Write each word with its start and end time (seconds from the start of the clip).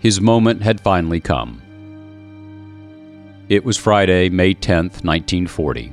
His 0.00 0.20
moment 0.20 0.62
had 0.62 0.80
finally 0.80 1.18
come. 1.18 1.60
It 3.48 3.64
was 3.64 3.76
Friday, 3.76 4.28
May 4.28 4.54
10th, 4.54 5.02
1940, 5.02 5.92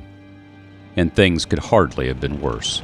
and 0.94 1.12
things 1.12 1.44
could 1.44 1.58
hardly 1.58 2.06
have 2.06 2.20
been 2.20 2.40
worse. 2.40 2.82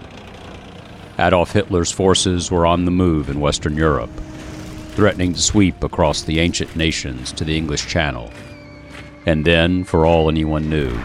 Adolf 1.21 1.53
Hitler's 1.53 1.93
forces 1.93 2.51
were 2.51 2.67
on 2.67 2.85
the 2.85 2.91
move 2.91 3.31
in 3.31 3.39
Western 3.39 3.77
Europe, 3.77 4.11
threatening 4.97 5.33
to 5.33 5.41
sweep 5.41 5.85
across 5.85 6.23
the 6.23 6.41
ancient 6.41 6.75
nations 6.75 7.31
to 7.33 7.45
the 7.45 7.57
English 7.57 7.87
Channel, 7.87 8.29
and 9.25 9.45
then, 9.45 9.85
for 9.85 10.05
all 10.05 10.29
anyone 10.29 10.69
knew, 10.69 10.99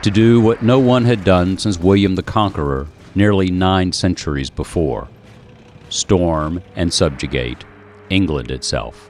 to 0.00 0.10
do 0.10 0.40
what 0.40 0.62
no 0.62 0.78
one 0.78 1.04
had 1.04 1.22
done 1.22 1.58
since 1.58 1.78
William 1.78 2.14
the 2.14 2.22
Conqueror 2.22 2.86
nearly 3.14 3.50
nine 3.50 3.92
centuries 3.92 4.48
before 4.48 5.08
storm 5.90 6.62
and 6.76 6.92
subjugate 6.92 7.64
England 8.08 8.50
itself. 8.50 9.09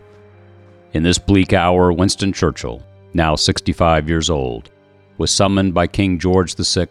In 0.92 1.04
this 1.04 1.18
bleak 1.18 1.52
hour, 1.52 1.92
Winston 1.92 2.32
Churchill, 2.32 2.82
now 3.14 3.36
65 3.36 4.08
years 4.08 4.28
old, 4.28 4.70
was 5.18 5.30
summoned 5.30 5.72
by 5.72 5.86
King 5.86 6.18
George 6.18 6.54
VI 6.56 6.88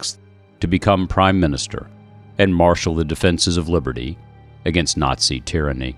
to 0.61 0.67
become 0.67 1.08
Prime 1.08 1.39
Minister 1.39 1.89
and 2.38 2.56
marshal 2.56 2.95
the 2.95 3.03
defenses 3.03 3.58
of 3.58 3.67
liberty 3.67 4.17
against 4.66 4.97
Nazi 4.97 5.41
tyranny. 5.41 5.97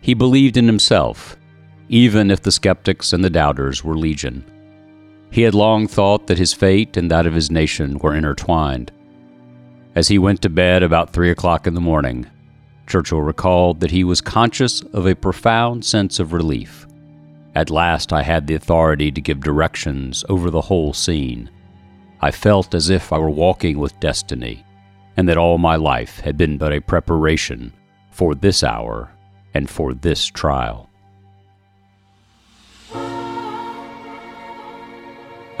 He 0.00 0.14
believed 0.14 0.56
in 0.56 0.66
himself, 0.66 1.36
even 1.88 2.30
if 2.30 2.42
the 2.42 2.52
skeptics 2.52 3.12
and 3.12 3.24
the 3.24 3.30
doubters 3.30 3.82
were 3.82 3.98
legion. 3.98 4.44
He 5.30 5.42
had 5.42 5.54
long 5.54 5.88
thought 5.88 6.28
that 6.28 6.38
his 6.38 6.54
fate 6.54 6.96
and 6.96 7.10
that 7.10 7.26
of 7.26 7.34
his 7.34 7.50
nation 7.50 7.98
were 7.98 8.14
intertwined. 8.14 8.92
As 9.94 10.08
he 10.08 10.18
went 10.18 10.42
to 10.42 10.48
bed 10.48 10.84
about 10.84 11.12
three 11.12 11.30
o'clock 11.30 11.66
in 11.66 11.74
the 11.74 11.80
morning, 11.80 12.26
Churchill 12.88 13.20
recalled 13.20 13.80
that 13.80 13.90
he 13.90 14.02
was 14.02 14.20
conscious 14.20 14.82
of 14.92 15.06
a 15.06 15.14
profound 15.14 15.84
sense 15.84 16.18
of 16.18 16.32
relief. 16.32 16.86
At 17.54 17.70
last 17.70 18.12
I 18.12 18.22
had 18.22 18.46
the 18.46 18.54
authority 18.54 19.12
to 19.12 19.20
give 19.20 19.40
directions 19.40 20.24
over 20.28 20.50
the 20.50 20.62
whole 20.62 20.92
scene. 20.92 21.50
I 22.20 22.30
felt 22.30 22.74
as 22.74 22.90
if 22.90 23.12
I 23.12 23.18
were 23.18 23.30
walking 23.30 23.78
with 23.78 24.00
destiny, 24.00 24.64
and 25.16 25.28
that 25.28 25.36
all 25.36 25.58
my 25.58 25.76
life 25.76 26.20
had 26.20 26.36
been 26.36 26.58
but 26.58 26.72
a 26.72 26.80
preparation 26.80 27.72
for 28.10 28.34
this 28.34 28.64
hour 28.64 29.10
and 29.54 29.68
for 29.68 29.94
this 29.94 30.26
trial. 30.26 30.88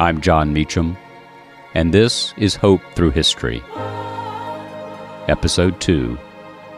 I'm 0.00 0.20
Jon 0.20 0.52
Meacham, 0.52 0.96
and 1.74 1.92
this 1.92 2.32
is 2.36 2.54
Hope 2.54 2.82
Through 2.94 3.10
History. 3.10 3.62
Episode 5.28 5.80
2 5.80 6.18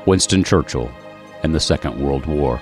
Winston 0.06 0.42
Churchill 0.42 0.90
and 1.42 1.54
the 1.54 1.60
Second 1.60 1.98
World 2.00 2.26
War. 2.26 2.60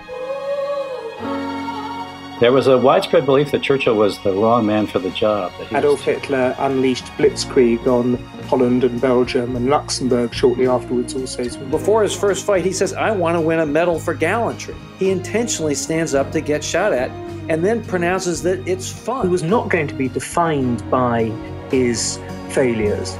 There 2.40 2.52
was 2.52 2.68
a 2.68 2.78
widespread 2.78 3.26
belief 3.26 3.50
that 3.50 3.62
Churchill 3.62 3.96
was 3.96 4.22
the 4.22 4.32
wrong 4.32 4.64
man 4.64 4.86
for 4.86 5.00
the 5.00 5.10
job. 5.10 5.52
Adolf. 5.72 6.02
Hitler 6.02 6.54
unleashed 6.60 7.06
blitzkrieg 7.16 7.84
on 7.88 8.14
Holland 8.44 8.84
and 8.84 9.00
Belgium 9.00 9.56
and 9.56 9.68
Luxembourg 9.68 10.32
shortly 10.32 10.68
afterwards 10.68 11.14
also. 11.14 11.44
Before 11.66 12.04
his 12.04 12.14
first 12.14 12.46
fight, 12.46 12.64
he 12.64 12.72
says, 12.72 12.92
I 12.92 13.10
want 13.10 13.34
to 13.36 13.40
win 13.40 13.58
a 13.58 13.66
medal 13.66 13.98
for 13.98 14.14
gallantry. 14.14 14.76
He 15.00 15.10
intentionally 15.10 15.74
stands 15.74 16.14
up 16.14 16.30
to 16.30 16.40
get 16.40 16.62
shot 16.62 16.92
at 16.92 17.10
and 17.48 17.64
then 17.64 17.84
pronounces 17.84 18.42
that 18.44 18.66
it's 18.68 18.88
fun. 18.88 19.26
He 19.26 19.32
was 19.32 19.42
not 19.42 19.68
going 19.68 19.88
to 19.88 19.94
be 19.94 20.08
defined 20.08 20.88
by 20.90 21.24
his 21.70 22.20
failures. 22.50 23.16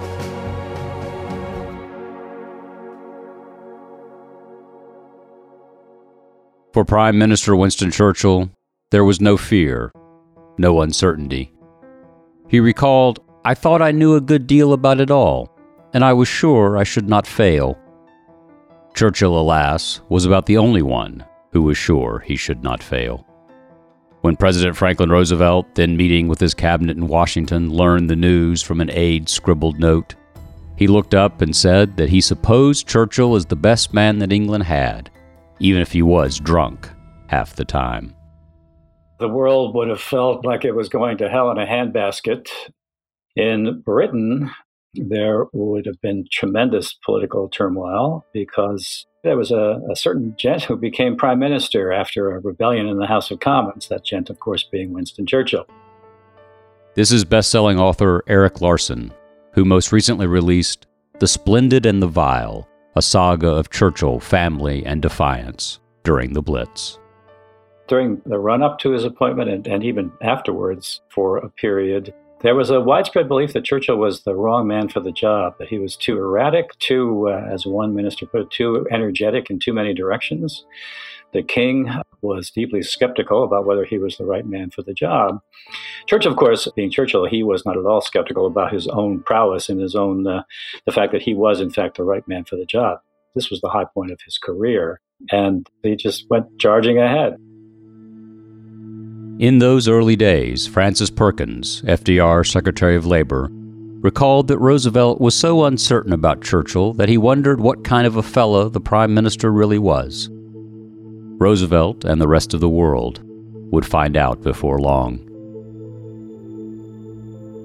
For 6.79 6.85
Prime 6.85 7.19
Minister 7.19 7.57
Winston 7.57 7.91
Churchill, 7.91 8.53
there 8.93 9.03
was 9.03 9.21
no 9.21 9.37
fear, 9.37 9.91
no 10.59 10.81
uncertainty. 10.83 11.53
He 12.47 12.61
recalled, 12.61 13.19
I 13.45 13.55
thought 13.55 13.83
I 13.83 13.91
knew 13.91 14.15
a 14.15 14.21
good 14.21 14.47
deal 14.47 14.73
about 14.73 15.01
it 15.01 15.11
all, 15.11 15.53
and 15.93 16.05
I 16.05 16.13
was 16.13 16.29
sure 16.29 16.77
I 16.77 16.85
should 16.85 17.09
not 17.09 17.27
fail. 17.27 17.77
Churchill, 18.95 19.37
alas, 19.37 20.03
was 20.09 20.25
about 20.25 20.47
the 20.47 20.57
only 20.57 20.83
one 20.83 21.27
who 21.51 21.63
was 21.63 21.77
sure 21.77 22.21
he 22.21 22.37
should 22.37 22.63
not 22.63 22.81
fail. 22.81 23.27
When 24.21 24.37
President 24.37 24.77
Franklin 24.77 25.11
Roosevelt, 25.11 25.75
then 25.75 25.97
meeting 25.97 26.29
with 26.29 26.39
his 26.39 26.55
cabinet 26.55 26.97
in 26.97 27.09
Washington, 27.09 27.73
learned 27.73 28.09
the 28.09 28.15
news 28.15 28.63
from 28.63 28.81
an 28.81 28.91
aide's 28.93 29.33
scribbled 29.33 29.81
note, 29.81 30.15
he 30.77 30.87
looked 30.87 31.17
up 31.17 31.43
and 31.43 31.57
said 31.57 31.97
that 31.97 32.11
he 32.11 32.21
supposed 32.21 32.87
Churchill 32.87 33.35
is 33.35 33.47
the 33.47 33.57
best 33.57 33.93
man 33.93 34.21
that 34.21 34.31
England 34.31 34.63
had, 34.63 35.11
even 35.61 35.83
if 35.83 35.93
he 35.93 36.03
was 36.03 36.39
drunk 36.39 36.89
half 37.29 37.57
the 37.57 37.65
time. 37.65 38.15
The 39.19 39.29
world 39.29 39.75
would 39.75 39.89
have 39.89 40.01
felt 40.01 40.45
like 40.45 40.65
it 40.65 40.75
was 40.75 40.89
going 40.89 41.19
to 41.19 41.29
hell 41.29 41.51
in 41.51 41.59
a 41.59 41.67
handbasket. 41.67 42.49
In 43.35 43.83
Britain, 43.85 44.51
there 44.95 45.47
would 45.53 45.87
have 45.87 46.01
been 46.01 46.25
tremendous 46.31 46.95
political 47.05 47.49
turmoil 47.49 48.25
because 48.33 49.07
there 49.25 49.37
was 49.37 49.51
a, 49.51 49.81
a, 49.91 49.97
certain 49.97 50.35
gent 50.39 50.63
who 50.63 50.77
became 50.77 51.17
prime 51.17 51.39
minister 51.39 51.93
after 51.93 52.31
a 52.31 52.41
rebellion 52.41 52.87
in 52.87 52.99
the 52.99 53.07
House 53.07 53.31
of 53.31 53.41
Commons, 53.41 53.89
that 53.89 54.05
gent, 54.05 54.31
of 54.31 54.39
course, 54.41 54.65
being 54.65 54.93
Winston 54.93 55.27
Churchill. 55.27 55.67
This 56.95 57.11
is 57.13 57.25
best 57.25 57.51
selling 57.51 57.79
author 57.79 58.23
Erik 58.27 58.61
Larson, 58.61 59.13
who 59.53 59.65
most 59.65 59.93
recently 59.93 60.27
released 60.27 60.87
The 61.19 61.29
Splendid 61.29 61.87
and 61.87 62.01
the 62.01 62.07
Vile 62.07 62.69
a 62.99 63.03
saga 63.03 63.49
of 63.49 63.71
Churchill, 63.71 64.19
family, 64.19 64.85
and 64.85 65.01
defiance 65.01 65.79
during 66.03 66.33
the 66.33 66.43
Blitz. 66.43 66.99
During 67.87 68.21
the 68.27 68.41
run 68.41 68.61
up 68.61 68.81
to 68.81 68.91
his 68.91 69.05
appointment 69.05 69.49
and, 69.49 69.65
and 69.69 69.85
even 69.85 70.11
afterwards, 70.21 71.01
for 71.09 71.37
a 71.39 71.49
period, 71.49 72.13
there 72.43 72.57
was 72.57 72.71
a 72.71 72.81
widespread 72.81 73.29
belief 73.29 73.53
that 73.53 73.65
Churchill 73.65 73.99
was 73.99 74.23
the 74.23 74.35
wrong 74.35 74.67
man 74.67 74.89
for 74.89 74.99
the 74.99 75.13
job, 75.13 75.55
that 75.61 75.69
he 75.69 75.79
was 75.79 75.95
too 75.95 76.17
erratic, 76.17 76.77
too, 76.81 77.29
uh, 77.29 77.47
as 77.49 77.67
one 77.67 77.95
minister 77.95 78.27
put 78.27 78.41
it, 78.41 78.51
too 78.51 78.85
energetic 78.91 79.49
in 79.49 79.61
too 79.61 79.73
many 79.73 79.95
directions. 79.95 80.65
The 81.33 81.43
king 81.43 81.91
was 82.23 82.51
deeply 82.51 82.83
skeptical 82.83 83.45
about 83.45 83.67
whether 83.67 83.85
he 83.85 83.99
was 83.99 84.17
the 84.17 84.25
right 84.25 84.47
man 84.47 84.71
for 84.71 84.83
the 84.83 84.95
job. 84.95 85.41
Churchill, 86.07 86.33
of 86.33 86.39
course, 86.39 86.67
being 86.75 86.91
Churchill, 86.91 87.27
he 87.27 87.43
was 87.43 87.67
not 87.67 87.77
at 87.77 87.85
all 87.85 88.01
skeptical 88.01 88.47
about 88.47 88.73
his 88.73 88.87
own 88.89 89.21
prowess 89.21 89.69
and 89.69 89.81
his 89.81 89.95
own, 89.95 90.27
uh, 90.27 90.43
the 90.87 90.93
fact 90.93 91.13
that 91.13 91.23
he 91.23 91.35
was, 91.35 91.61
in 91.61 91.71
fact, 91.71 91.97
the 91.97 92.05
right 92.05 92.27
man 92.27 92.45
for 92.45 92.57
the 92.57 92.65
job. 92.65 93.01
This 93.35 93.51
was 93.51 93.61
the 93.61 93.69
high 93.69 93.85
point 93.85 94.11
of 94.11 94.21
his 94.25 94.39
career, 94.39 95.01
and 95.31 95.69
he 95.83 95.97
just 95.97 96.29
went 96.31 96.47
charging 96.59 96.99
ahead. 96.99 97.37
In 99.39 99.59
those 99.59 99.87
early 99.87 100.17
days, 100.17 100.67
Frances 100.67 101.11
Perkins, 101.11 101.83
FDR 101.83 102.45
Secretary 102.45 102.97
of 102.97 103.07
Labor, 103.07 103.51
recalled 104.01 104.49
that 104.49 104.59
Roosevelt 104.59 105.21
was 105.21 105.35
so 105.35 105.65
uncertain 105.65 106.13
about 106.13 106.43
Churchill 106.43 106.95
that 106.95 107.09
he 107.09 107.19
wondered 107.19 107.61
what 107.61 107.85
kind 107.85 108.07
of 108.07 108.17
a 108.17 108.23
fellow 108.23 108.69
the 108.69 108.81
prime 108.81 109.13
minister 109.13 109.53
really 109.53 109.79
was. 109.79 110.31
Roosevelt 111.39 112.05
and 112.05 112.21
the 112.21 112.29
rest 112.29 112.53
of 112.53 112.61
the 112.61 112.69
world 112.69 113.21
would 113.71 113.87
find 113.87 114.17
out 114.17 114.43
before 114.43 114.81
long. 114.81 115.19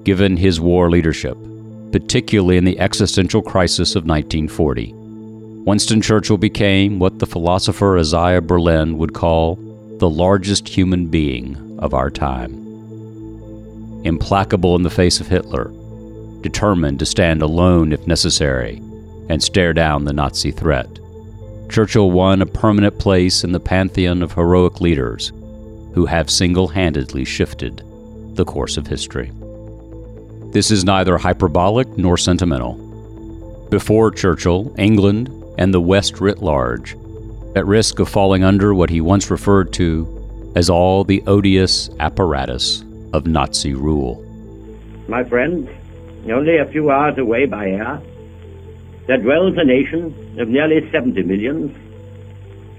Given 0.04 0.36
his 0.36 0.60
war 0.60 0.90
leadership, 0.90 1.36
particularly 1.90 2.56
in 2.56 2.64
the 2.64 2.78
existential 2.78 3.42
crisis 3.42 3.96
of 3.96 4.04
1940. 4.04 4.92
Winston 5.64 6.02
Churchill 6.02 6.36
became 6.36 6.98
what 6.98 7.18
the 7.18 7.26
philosopher 7.26 7.98
Isaiah 7.98 8.40
Berlin 8.40 8.98
would 8.98 9.14
call 9.14 9.56
the 9.98 10.10
largest 10.10 10.68
human 10.68 11.06
being 11.06 11.76
of 11.78 11.94
our 11.94 12.10
time. 12.10 12.52
Implacable 14.04 14.76
in 14.76 14.82
the 14.82 14.90
face 14.90 15.20
of 15.20 15.28
Hitler, 15.28 15.72
determined 16.42 16.98
to 16.98 17.06
stand 17.06 17.42
alone 17.42 17.92
if 17.92 18.06
necessary 18.06 18.76
and 19.28 19.42
stare 19.42 19.72
down 19.72 20.04
the 20.04 20.12
Nazi 20.12 20.50
threat, 20.50 20.98
Churchill 21.68 22.10
won 22.10 22.42
a 22.42 22.46
permanent 22.46 22.98
place 22.98 23.42
in 23.44 23.52
the 23.52 23.60
pantheon 23.60 24.22
of 24.22 24.32
heroic 24.32 24.80
leaders 24.80 25.32
who 25.94 26.06
have 26.06 26.30
single 26.30 26.68
handedly 26.68 27.24
shifted 27.24 27.82
the 28.34 28.44
course 28.44 28.76
of 28.76 28.86
history. 28.86 29.32
This 30.52 30.70
is 30.70 30.84
neither 30.84 31.18
hyperbolic 31.18 31.98
nor 31.98 32.16
sentimental. 32.16 32.74
Before 33.70 34.10
Churchill, 34.10 34.74
England 34.78 35.30
and 35.58 35.72
the 35.72 35.80
West 35.80 36.20
writ 36.20 36.38
large, 36.38 36.96
at 37.56 37.66
risk 37.66 37.98
of 37.98 38.08
falling 38.08 38.44
under 38.44 38.74
what 38.74 38.90
he 38.90 39.00
once 39.00 39.30
referred 39.30 39.72
to 39.74 40.52
as 40.56 40.70
all 40.70 41.04
the 41.04 41.22
odious 41.26 41.90
apparatus 42.00 42.84
of 43.12 43.26
Nazi 43.26 43.74
rule. 43.74 44.24
My 45.08 45.24
friends, 45.24 45.68
only 46.28 46.58
a 46.58 46.66
few 46.66 46.90
hours 46.90 47.18
away 47.18 47.46
by 47.46 47.70
air, 47.70 48.00
there 49.06 49.18
dwells 49.18 49.54
a 49.56 49.64
nation 49.64 50.14
of 50.38 50.48
nearly 50.48 50.90
70 50.90 51.22
millions 51.22 51.76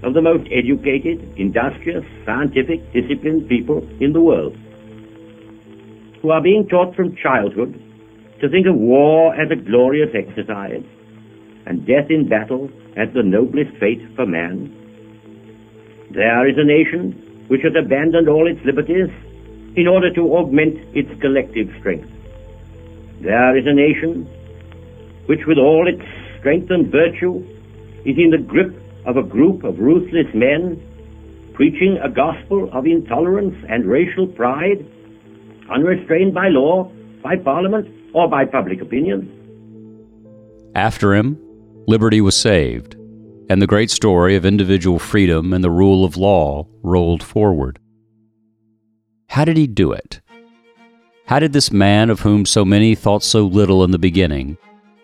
of 0.02 0.14
the 0.14 0.22
most 0.22 0.48
educated, 0.50 1.20
industrious, 1.36 2.04
scientific, 2.24 2.92
disciplined 2.92 3.48
people 3.48 3.86
in 4.00 4.12
the 4.12 4.20
world, 4.20 4.56
who 6.20 6.30
are 6.30 6.42
being 6.42 6.66
taught 6.68 6.94
from 6.94 7.16
childhood 7.16 7.80
to 8.40 8.48
think 8.48 8.66
of 8.66 8.74
war 8.74 9.34
as 9.34 9.50
a 9.50 9.56
glorious 9.56 10.10
exercise 10.14 10.84
and 11.66 11.86
death 11.86 12.10
in 12.10 12.28
battle 12.28 12.70
as 12.96 13.12
the 13.12 13.22
noblest 13.22 13.76
fate 13.78 14.02
for 14.14 14.26
man. 14.26 14.72
There 16.10 16.48
is 16.48 16.56
a 16.58 16.64
nation 16.64 17.44
which 17.48 17.62
has 17.62 17.74
abandoned 17.76 18.28
all 18.28 18.46
its 18.46 18.64
liberties 18.64 19.10
in 19.76 19.86
order 19.86 20.12
to 20.14 20.36
augment 20.36 20.78
its 20.96 21.20
collective 21.20 21.72
strength. 21.78 22.10
There 23.20 23.56
is 23.56 23.66
a 23.66 23.72
nation 23.72 24.24
which, 25.26 25.44
with 25.46 25.58
all 25.58 25.88
its 25.88 26.04
strength 26.46 26.70
and 26.70 26.92
virtue, 26.92 27.44
is 28.04 28.16
in 28.16 28.30
the 28.30 28.38
grip 28.38 28.72
of 29.04 29.16
a 29.16 29.22
group 29.24 29.64
of 29.64 29.80
ruthless 29.80 30.32
men 30.32 30.80
preaching 31.54 31.98
a 32.04 32.08
gospel 32.08 32.70
of 32.72 32.86
intolerance 32.86 33.56
and 33.68 33.84
racial 33.84 34.28
pride, 34.28 34.86
unrestrained 35.68 36.32
by 36.32 36.46
law, 36.46 36.88
by 37.20 37.34
parliament, 37.34 37.88
or 38.14 38.28
by 38.28 38.44
public 38.44 38.80
opinion. 38.80 39.26
After 40.76 41.16
him, 41.16 41.36
liberty 41.88 42.20
was 42.20 42.36
saved, 42.36 42.94
and 43.50 43.60
the 43.60 43.66
great 43.66 43.90
story 43.90 44.36
of 44.36 44.46
individual 44.46 45.00
freedom 45.00 45.52
and 45.52 45.64
the 45.64 45.70
rule 45.82 46.04
of 46.04 46.16
law 46.16 46.68
rolled 46.84 47.24
forward. 47.24 47.80
How 49.30 49.44
did 49.44 49.56
he 49.56 49.66
do 49.66 49.90
it? 49.90 50.20
How 51.26 51.40
did 51.40 51.52
this 51.52 51.72
man, 51.72 52.08
of 52.08 52.20
whom 52.20 52.46
so 52.46 52.64
many 52.64 52.94
thought 52.94 53.24
so 53.24 53.44
little 53.44 53.82
in 53.82 53.90
the 53.90 53.98
beginning, 53.98 54.58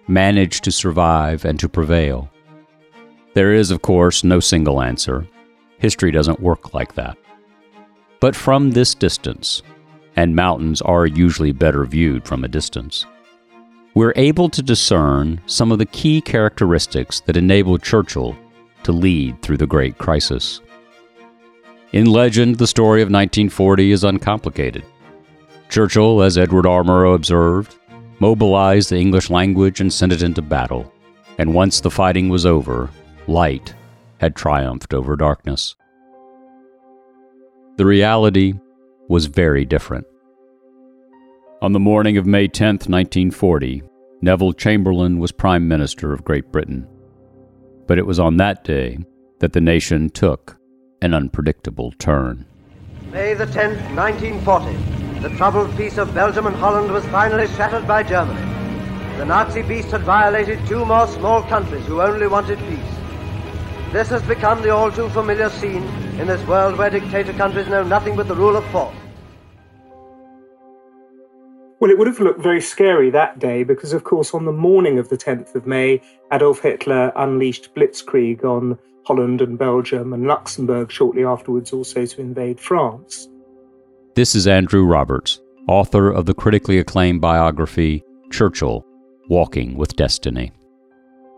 manage 0.09 0.61
to 0.63 0.73
survive 0.73 1.45
and 1.45 1.59
to 1.61 1.69
prevail? 1.69 2.31
There 3.35 3.53
is, 3.53 3.71
of 3.71 3.83
course, 3.83 4.25
no 4.25 4.41
single 4.41 4.83
answer. 4.83 5.27
History 5.79 6.11
doesn't 6.11 6.41
work 6.41 6.75
like 6.75 6.95
that. 6.95 7.17
But 8.21 8.37
from 8.37 8.71
this 8.71 8.95
distance, 8.95 9.63
and 10.17 10.37
mountains 10.37 10.83
are 10.83 11.07
usually 11.07 11.53
better 11.53 11.85
viewed 11.85 12.25
from 12.25 12.45
a 12.45 12.49
distance, 12.49 13.07
we're 13.95 14.13
able 14.17 14.49
to 14.49 14.63
discern 14.63 15.41
some 15.47 15.73
of 15.73 15.79
the 15.79 15.87
key 15.87 16.21
characteristics 16.21 17.21
that 17.21 17.37
enabled 17.37 17.83
Churchill 17.83 18.37
to 18.85 18.93
lead 18.93 19.41
through 19.43 19.59
the 19.59 19.67
Great 19.67 19.99
Crisis. 19.99 20.61
In 21.93 22.07
legend, 22.07 22.57
the 22.57 22.67
story 22.67 23.03
of 23.03 23.07
1940 23.07 23.93
is 23.93 24.03
uncomplicated. 24.03 24.85
Churchill, 25.69 26.23
as 26.23 26.39
Edward 26.39 26.67
R. 26.67 26.83
Murrow 26.83 27.15
observed, 27.15 27.77
mobilized 28.23 28.89
the 28.89 29.01
English 29.01 29.31
language 29.31 29.81
and 29.81 29.93
sent 29.93 30.13
it 30.13 30.23
into 30.23 30.41
battle, 30.41 30.93
and 31.39 31.53
once 31.53 31.81
the 31.81 31.91
fighting 31.91 32.29
was 32.29 32.47
over, 32.47 32.89
light 33.27 33.75
had 34.19 34.37
triumphed 34.37 34.95
over 34.95 35.17
darkness. 35.17 35.75
The 37.79 37.85
reality 37.85 38.55
was 39.09 39.27
very 39.27 39.65
different. 39.65 40.07
On 41.63 41.73
the 41.73 41.81
morning 41.81 42.17
of 42.17 42.25
May 42.25 42.47
10, 42.47 42.75
1940, 42.87 43.83
Neville 44.21 44.53
Chamberlain 44.53 45.19
was 45.19 45.33
Prime 45.33 45.67
Minister 45.67 46.13
of 46.13 46.25
Great 46.25 46.53
Britain. 46.53 46.87
But 47.89 47.99
it 47.99 48.07
was 48.07 48.21
on 48.21 48.37
that 48.37 48.63
day 48.63 48.99
that 49.41 49.53
the 49.53 49.61
nation 49.61 50.11
took 50.11 50.57
an 51.01 51.13
unpredictable 51.13 51.91
turn. 51.99 52.47
May 53.11 53.35
the 53.35 53.47
10th, 53.47 53.83
1940. 53.97 55.02
The 55.23 55.29
troubled 55.37 55.77
peace 55.77 55.99
of 55.99 56.13
Belgium 56.13 56.49
and 56.49 56.57
Holland 56.57 56.91
was 56.91 57.07
finally 57.07 57.47
shattered 57.47 57.87
by 57.87 58.03
Germany. 58.03 58.41
The 59.19 59.25
Nazi 59.25 59.63
beast 59.63 59.93
had 59.93 60.01
violated 60.01 60.59
two 60.67 60.85
more 60.85 61.07
small 61.07 61.45
countries 61.45 61.87
who 61.87 62.03
only 62.03 62.27
wanted 62.27 62.59
peace. 62.59 62.95
This 63.93 64.09
has 64.09 64.21
become 64.23 64.63
the 64.63 64.71
all 64.71 64.91
too 64.91 65.09
familiar 65.11 65.49
scene 65.49 65.85
in 66.19 66.27
this 66.27 66.45
world 66.49 66.77
where 66.77 66.91
dictator 66.91 67.33
countries 67.35 67.69
know 67.69 67.85
nothing 67.85 68.17
but 68.17 68.27
the 68.27 68.35
rule 68.35 68.57
of 68.57 68.65
force. 68.73 68.97
Well, 71.79 71.93
it 71.93 71.99
would 71.99 72.09
have 72.09 72.19
looked 72.19 72.43
very 72.43 72.61
scary 72.61 73.09
that 73.11 73.39
day 73.39 73.63
because, 73.63 73.93
of 73.93 74.03
course, 74.03 74.35
on 74.35 74.45
the 74.45 74.51
morning 74.51 74.99
of 74.99 75.09
the 75.09 75.17
10th 75.17 75.55
of 75.55 75.69
May, 75.69 76.01
Adolf 76.33 76.63
Hitler 76.63 77.13
unleashed 77.15 77.73
blitzkrieg 77.77 78.43
on 78.43 78.77
Holland 79.05 79.41
and 79.41 79.57
Belgium 79.57 80.13
and 80.13 80.27
Luxembourg 80.27 80.91
shortly 80.91 81.25
afterwards 81.25 81.73
also 81.73 82.07
to 82.07 82.21
invade 82.21 82.59
France. 82.59 83.29
This 84.15 84.35
is 84.35 84.47
Andrew 84.47 84.85
Roberts, 84.85 85.41
author 85.69 86.11
of 86.11 86.27
the 86.27 86.35
critically 86.35 86.79
acclaimed 86.79 87.23
biography 87.23 88.05
Churchill 88.31 88.85
Walking 89.31 89.75
with 89.75 89.97
Destiny. 89.97 90.53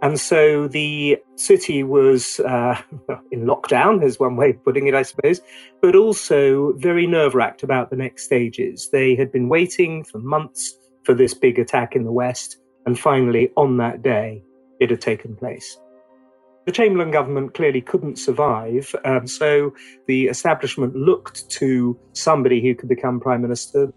And 0.03 0.19
so 0.19 0.67
the 0.67 1.17
city 1.37 1.85
was 1.85 2.41
uh, 2.41 2.77
in 3.31 3.45
lockdown, 3.45 4.03
is 4.03 4.19
one 4.19 4.35
way 4.35 4.51
of 4.51 4.65
putting 4.65 4.89
it, 4.89 4.95
I 4.97 5.03
suppose, 5.03 5.41
but 5.81 5.95
also 5.95 6.73
very 6.73 7.07
nerve 7.07 7.37
wracked 7.37 7.63
about 7.63 7.91
the 7.91 7.97
next 7.97 8.25
stages. 8.25 8.91
They 8.91 9.15
had 9.15 9.31
been 9.31 9.49
waiting 9.49 10.03
for 10.03 10.19
months 10.19 10.77
for 11.05 11.15
this 11.15 11.33
big 11.33 11.61
attack 11.61 11.95
in 11.95 12.03
the 12.03 12.11
West, 12.11 12.59
and 12.87 12.99
finally, 12.99 13.53
on 13.57 13.77
that 13.77 14.03
day, 14.03 14.43
it 14.81 14.91
had 14.91 15.01
taken 15.01 15.37
place. 15.37 15.79
The 16.67 16.73
Chamberlain 16.73 17.11
government 17.11 17.53
clearly 17.53 17.83
couldn't 17.83 18.19
survive, 18.19 18.95
um, 19.05 19.27
so 19.27 19.75
the 20.07 20.29
establishment 20.29 20.97
looked 20.97 21.43
to 21.59 21.99
somebody 22.15 22.63
who 22.63 22.75
could 22.75 22.89
become 22.89 23.21
prime 23.21 23.43
minister. 23.43 23.93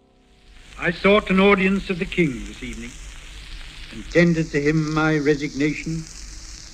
I 0.77 0.91
sought 0.91 1.29
an 1.29 1.39
audience 1.39 1.89
of 1.89 1.97
the 1.97 2.05
king 2.05 2.29
this 2.45 2.61
evening 2.61 2.91
and 3.93 4.03
tendered 4.11 4.47
to 4.47 4.61
him 4.61 4.93
my 4.93 5.17
resignation, 5.17 5.93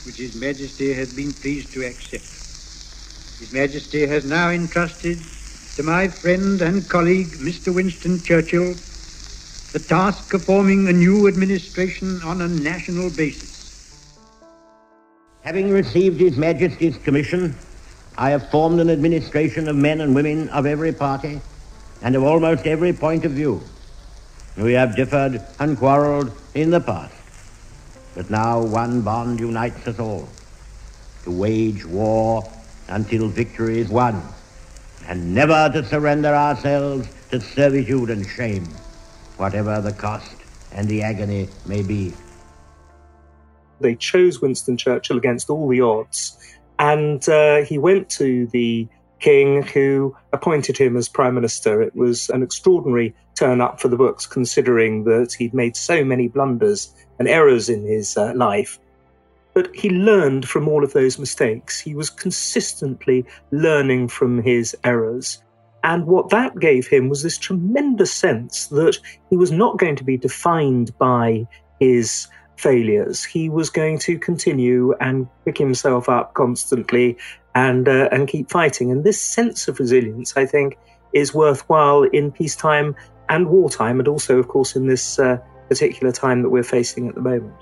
which 0.06 0.18
His 0.18 0.36
Majesty 0.42 0.94
has 0.94 1.16
been 1.16 1.32
pleased 1.32 1.72
to 1.74 1.86
accept. 1.86 2.26
His 3.40 3.54
Majesty 3.54 4.08
has 4.08 4.26
now 4.26 4.50
entrusted 4.50 5.18
to 5.76 5.84
my 5.84 6.08
friend 6.08 6.60
and 6.64 6.90
colleague, 6.90 7.28
Mr. 7.38 7.74
Winston 7.74 8.20
Churchill, 8.20 8.74
the 9.74 9.80
task 9.88 10.34
of 10.34 10.44
forming 10.44 10.88
a 10.88 10.94
new 10.94 11.28
administration 11.28 12.20
on 12.24 12.42
a 12.42 12.48
national 12.48 13.12
basis. 13.12 13.53
Having 15.44 15.72
received 15.72 16.22
His 16.22 16.38
Majesty's 16.38 16.98
commission, 16.98 17.54
I 18.18 18.30
have 18.30 18.50
formed 18.50 18.80
an 18.80 18.90
administration 18.90 19.68
of 19.68 19.76
men 19.76 20.00
and 20.00 20.16
women 20.16 20.48
of 20.50 20.66
every 20.66 20.94
party 20.94 21.42
and 22.02 22.16
of 22.16 22.24
almost 22.24 22.66
every 22.66 22.94
point 22.94 23.26
of 23.26 23.34
view. 23.34 23.62
We 24.56 24.72
have 24.72 24.96
differed 24.96 25.42
and 25.60 25.78
quarrelled 25.78 26.32
in 26.54 26.70
the 26.72 26.80
past, 26.80 27.14
but 28.16 28.30
now 28.30 28.62
one 28.62 29.02
bond 29.02 29.42
unites 29.42 29.86
us 29.86 30.00
all 30.00 30.30
to 31.26 31.32
wage 31.32 31.86
war 31.86 32.50
until 32.88 33.28
victory 33.28 33.80
is 33.80 33.90
won, 33.90 34.22
and 35.10 35.36
never 35.36 35.70
to 35.74 35.84
surrender 35.84 36.34
ourselves 36.34 37.10
to 37.32 37.42
servitude 37.42 38.12
and 38.12 38.26
shame, 38.26 38.64
whatever 39.36 39.82
the 39.82 39.92
cost 39.92 40.38
and 40.72 40.88
the 40.88 41.04
agony 41.04 41.50
may 41.66 41.82
be. 41.82 42.14
They 43.84 43.96
chose 43.96 44.42
Winston 44.42 44.78
Churchill 44.78 45.18
against 45.18 45.50
all 45.50 45.68
the 45.68 45.82
odds. 45.82 46.40
And 46.80 47.28
uh, 47.30 47.64
he 47.64 47.78
went 47.78 48.10
to 48.12 48.48
the 48.48 48.88
king 49.20 49.64
who 49.64 50.16
appointed 50.34 50.78
him 50.78 50.98
as 50.98 51.08
prime 51.08 51.36
minister. 51.36 51.82
It 51.82 51.96
was 51.96 52.30
an 52.30 52.44
extraordinary 52.44 53.14
turn 53.36 53.62
up 53.62 53.80
for 53.80 53.88
the 53.88 53.96
books, 53.96 54.26
considering 54.26 55.04
that 55.06 55.34
he'd 55.34 55.54
made 55.54 55.76
so 55.76 56.04
many 56.04 56.28
blunders 56.28 56.94
and 57.20 57.28
errors 57.28 57.70
in 57.70 57.86
his 57.86 58.18
uh, 58.18 58.34
life. 58.36 58.80
But 59.54 59.74
he 59.76 59.90
learned 59.90 60.48
from 60.50 60.68
all 60.68 60.84
of 60.84 60.94
those 60.94 61.20
mistakes. 61.20 61.80
He 61.80 61.96
was 61.96 62.10
consistently 62.10 63.26
learning 63.52 64.08
from 64.08 64.42
his 64.42 64.76
errors. 64.84 65.44
And 65.84 66.06
what 66.06 66.30
that 66.30 66.60
gave 66.60 66.88
him 66.88 67.10
was 67.10 67.24
this 67.24 67.38
tremendous 67.38 68.12
sense 68.12 68.68
that 68.68 68.98
he 69.30 69.38
was 69.38 69.52
not 69.52 69.78
going 69.78 69.96
to 69.98 70.04
be 70.04 70.18
defined 70.18 70.98
by 70.98 71.46
his 71.80 72.28
failures. 72.58 73.24
He 73.24 73.50
was 73.50 73.70
going 73.70 74.00
to 74.00 74.18
continue 74.18 74.94
and 75.00 75.28
pick 75.46 75.58
himself 75.58 76.10
up 76.10 76.34
constantly 76.34 77.18
and 77.56 77.88
uh, 77.88 78.10
and 78.12 78.28
keep 78.28 78.50
fighting. 78.50 78.92
And 78.92 79.04
this 79.04 79.22
sense 79.22 79.68
of 79.68 79.80
resilience, 79.80 80.36
I 80.36 80.46
think, 80.46 80.78
is 81.14 81.34
worthwhile 81.34 82.04
in 82.04 82.32
peacetime 82.32 82.96
and 83.30 83.48
wartime, 83.48 84.00
and 84.00 84.08
also, 84.08 84.38
of 84.38 84.48
course, 84.48 84.76
in 84.76 84.88
this 84.88 85.20
uh, 85.20 85.38
particular 85.70 86.12
time 86.12 86.42
that 86.42 86.50
we're 86.50 86.64
facing 86.64 87.08
at 87.08 87.16
the 87.16 87.22
moment. 87.22 87.54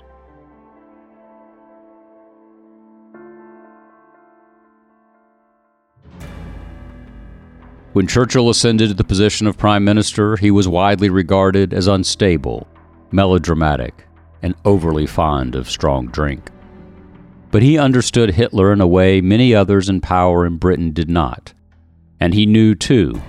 When 7.92 8.06
Churchill 8.06 8.48
ascended 8.48 8.88
to 8.88 8.94
the 8.94 9.04
position 9.04 9.46
of 9.46 9.58
prime 9.58 9.84
minister, 9.84 10.36
he 10.38 10.50
was 10.50 10.66
widely 10.66 11.10
regarded 11.10 11.74
as 11.74 11.88
unstable, 11.88 12.66
melodramatic, 13.10 14.06
and 14.42 14.54
overly 14.64 15.06
fond 15.06 15.54
of 15.54 15.70
strong 15.70 16.08
drink. 16.08 16.50
But 17.50 17.62
he 17.62 17.78
understood 17.78 18.30
Hitler 18.30 18.72
in 18.72 18.80
a 18.80 18.86
way 18.86 19.20
many 19.20 19.54
others 19.54 19.88
in 19.88 20.00
power 20.00 20.46
in 20.46 20.56
Britain 20.56 20.92
did 20.92 21.10
not. 21.10 21.52
And 22.18 22.34
he 22.34 22.46
knew, 22.46 22.74
too, 22.74 23.20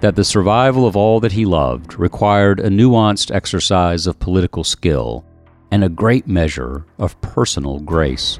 that 0.00 0.16
the 0.16 0.24
survival 0.24 0.86
of 0.86 0.96
all 0.96 1.20
that 1.20 1.32
he 1.32 1.44
loved 1.44 1.98
required 1.98 2.60
a 2.60 2.68
nuanced 2.68 3.34
exercise 3.34 4.06
of 4.06 4.18
political 4.18 4.64
skill 4.64 5.24
and 5.70 5.82
a 5.82 5.88
great 5.88 6.26
measure 6.26 6.84
of 6.98 7.20
personal 7.22 7.80
grace. 7.80 8.38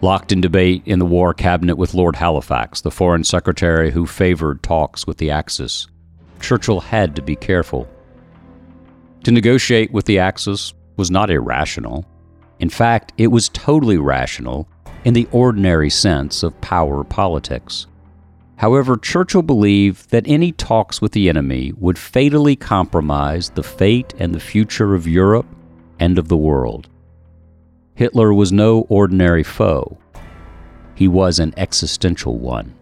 Locked 0.00 0.32
in 0.32 0.40
debate 0.40 0.82
in 0.86 0.98
the 0.98 1.06
War 1.06 1.32
Cabinet 1.34 1.76
with 1.76 1.94
Lord 1.94 2.16
Halifax, 2.16 2.80
the 2.80 2.90
Foreign 2.90 3.24
Secretary 3.24 3.90
who 3.90 4.06
favored 4.06 4.62
talks 4.62 5.06
with 5.06 5.18
the 5.18 5.30
Axis, 5.30 5.86
Churchill 6.40 6.80
had 6.80 7.14
to 7.16 7.22
be 7.22 7.36
careful. 7.36 7.86
To 9.24 9.30
negotiate 9.30 9.92
with 9.92 10.06
the 10.06 10.18
Axis 10.18 10.72
was 10.96 11.10
not 11.10 11.30
irrational. 11.30 12.06
In 12.58 12.70
fact, 12.70 13.12
it 13.18 13.28
was 13.28 13.48
totally 13.50 13.98
rational 13.98 14.66
in 15.04 15.14
the 15.14 15.28
ordinary 15.30 15.90
sense 15.90 16.42
of 16.42 16.58
power 16.60 17.04
politics. 17.04 17.86
However, 18.56 18.96
Churchill 18.96 19.42
believed 19.42 20.10
that 20.10 20.28
any 20.28 20.52
talks 20.52 21.00
with 21.00 21.12
the 21.12 21.28
enemy 21.28 21.72
would 21.78 21.98
fatally 21.98 22.56
compromise 22.56 23.50
the 23.50 23.62
fate 23.62 24.12
and 24.18 24.34
the 24.34 24.40
future 24.40 24.94
of 24.94 25.06
Europe 25.06 25.46
and 25.98 26.18
of 26.18 26.28
the 26.28 26.36
world. 26.36 26.88
Hitler 27.94 28.32
was 28.32 28.52
no 28.52 28.86
ordinary 28.88 29.42
foe. 29.42 29.98
He 30.94 31.08
was 31.08 31.38
an 31.38 31.54
existential 31.56 32.38
one. 32.38 32.74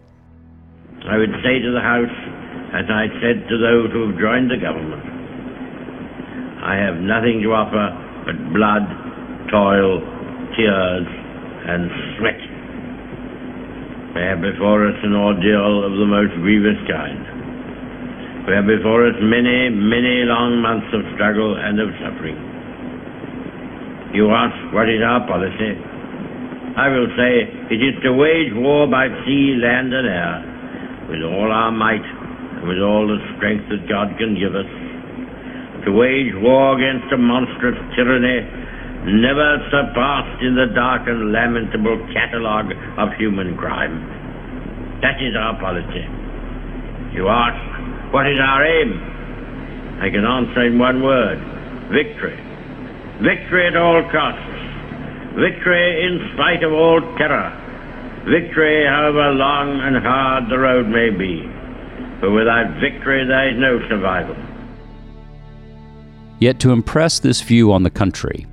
I 1.05 1.17
would 1.17 1.31
say 1.43 1.59
to 1.59 1.71
the 1.71 1.81
House, 1.81 2.11
as 2.73 2.85
I 2.89 3.07
said 3.21 3.47
to 3.47 3.57
those 3.57 3.91
who 3.91 4.07
have 4.09 4.19
joined 4.19 4.51
the 4.51 4.57
government, 4.57 5.18
I 6.59 6.75
have 6.75 6.99
nothing 6.99 7.39
to 7.43 7.49
offer 7.55 7.85
but 8.27 8.37
blood, 8.51 8.83
toil, 9.47 10.03
tears, 10.59 11.07
and 11.07 11.87
sweat. 12.19 12.41
We 14.15 14.21
have 14.25 14.41
before 14.41 14.83
us 14.89 14.97
an 15.05 15.15
ordeal 15.15 15.85
of 15.87 15.93
the 15.95 16.09
most 16.09 16.33
grievous 16.43 16.79
kind. 16.89 18.43
We 18.43 18.57
have 18.57 18.65
before 18.65 19.05
us 19.07 19.15
many, 19.21 19.69
many 19.69 20.25
long 20.25 20.59
months 20.59 20.89
of 20.91 21.05
struggle 21.15 21.55
and 21.55 21.79
of 21.79 21.93
suffering. 22.01 22.37
You 24.17 24.33
ask, 24.33 24.57
what 24.73 24.89
is 24.89 25.05
our 25.05 25.21
policy? 25.29 25.77
I 26.73 26.89
will 26.89 27.07
say, 27.13 27.45
it 27.69 27.77
is 27.77 27.93
to 28.01 28.13
wage 28.17 28.49
war 28.57 28.89
by 28.89 29.05
sea, 29.23 29.53
land, 29.61 29.93
and 29.93 30.07
air, 30.09 30.35
with 31.13 31.21
all 31.21 31.51
our 31.53 31.69
might, 31.69 32.01
and 32.01 32.65
with 32.65 32.81
all 32.81 33.05
the 33.05 33.21
strength 33.37 33.69
that 33.69 33.85
God 33.85 34.17
can 34.17 34.33
give 34.33 34.57
us. 34.57 34.65
To 35.85 35.91
wage 35.95 36.35
war 36.43 36.75
against 36.75 37.13
a 37.13 37.17
monstrous 37.17 37.79
tyranny 37.95 38.43
never 39.07 39.63
surpassed 39.71 40.43
in 40.43 40.55
the 40.55 40.67
dark 40.75 41.07
and 41.07 41.31
lamentable 41.31 41.97
catalogue 42.11 42.75
of 42.99 43.15
human 43.15 43.55
crime. 43.55 44.03
That 45.01 45.23
is 45.23 45.31
our 45.39 45.55
policy. 45.59 46.03
You 47.15 47.31
ask, 47.31 48.11
what 48.11 48.27
is 48.27 48.35
our 48.43 48.61
aim? 48.65 48.91
I 50.03 50.09
can 50.11 50.25
answer 50.27 50.67
in 50.67 50.77
one 50.77 51.01
word 51.01 51.39
victory. 51.91 52.35
Victory 53.23 53.67
at 53.67 53.75
all 53.75 54.03
costs. 54.11 54.59
Victory 55.39 56.05
in 56.05 56.31
spite 56.35 56.63
of 56.63 56.73
all 56.73 56.99
terror. 57.17 57.55
Victory, 58.27 58.85
however 58.85 59.31
long 59.31 59.79
and 59.79 59.95
hard 60.03 60.51
the 60.51 60.59
road 60.59 60.87
may 60.87 61.09
be. 61.09 61.47
For 62.19 62.31
without 62.31 62.79
victory, 62.83 63.23
there 63.25 63.47
is 63.47 63.57
no 63.57 63.79
survival. 63.87 64.35
Yet 66.39 66.59
to 66.61 66.71
impress 66.71 67.19
this 67.19 67.41
view 67.41 67.73
on 67.73 67.83
the 67.83 67.89
country, 67.89 68.47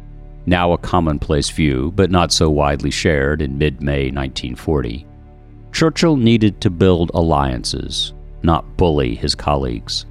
now 0.45 0.73
a 0.73 0.79
commonplace 0.79 1.51
view, 1.51 1.93
but 1.95 2.11
not 2.11 2.33
so 2.33 2.51
widely 2.51 2.91
shared 2.91 3.41
in 3.43 3.59
mid 3.59 3.81
May 3.81 4.11
1940, 4.11 5.07
Churchill 5.73 6.17
needed 6.17 6.61
to 6.61 6.71
build 6.71 7.11
alliances, 7.15 8.13
not 8.43 8.77
bully 8.77 9.15
his 9.15 9.35
colleagues. 9.35 10.07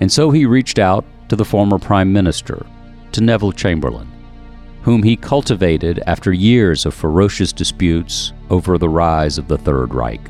And 0.00 0.10
so 0.10 0.30
he 0.30 0.46
reached 0.46 0.78
out 0.78 1.04
to 1.28 1.36
the 1.36 1.44
former 1.44 1.78
Prime 1.78 2.12
Minister, 2.12 2.64
to 3.12 3.20
Neville 3.20 3.52
Chamberlain, 3.52 4.10
whom 4.82 5.02
he 5.02 5.16
cultivated 5.16 6.02
after 6.06 6.32
years 6.32 6.86
of 6.86 6.94
ferocious 6.94 7.52
disputes 7.52 8.32
over 8.50 8.78
the 8.78 8.88
rise 8.88 9.38
of 9.38 9.48
the 9.48 9.58
Third 9.58 9.94
Reich. 9.94 10.20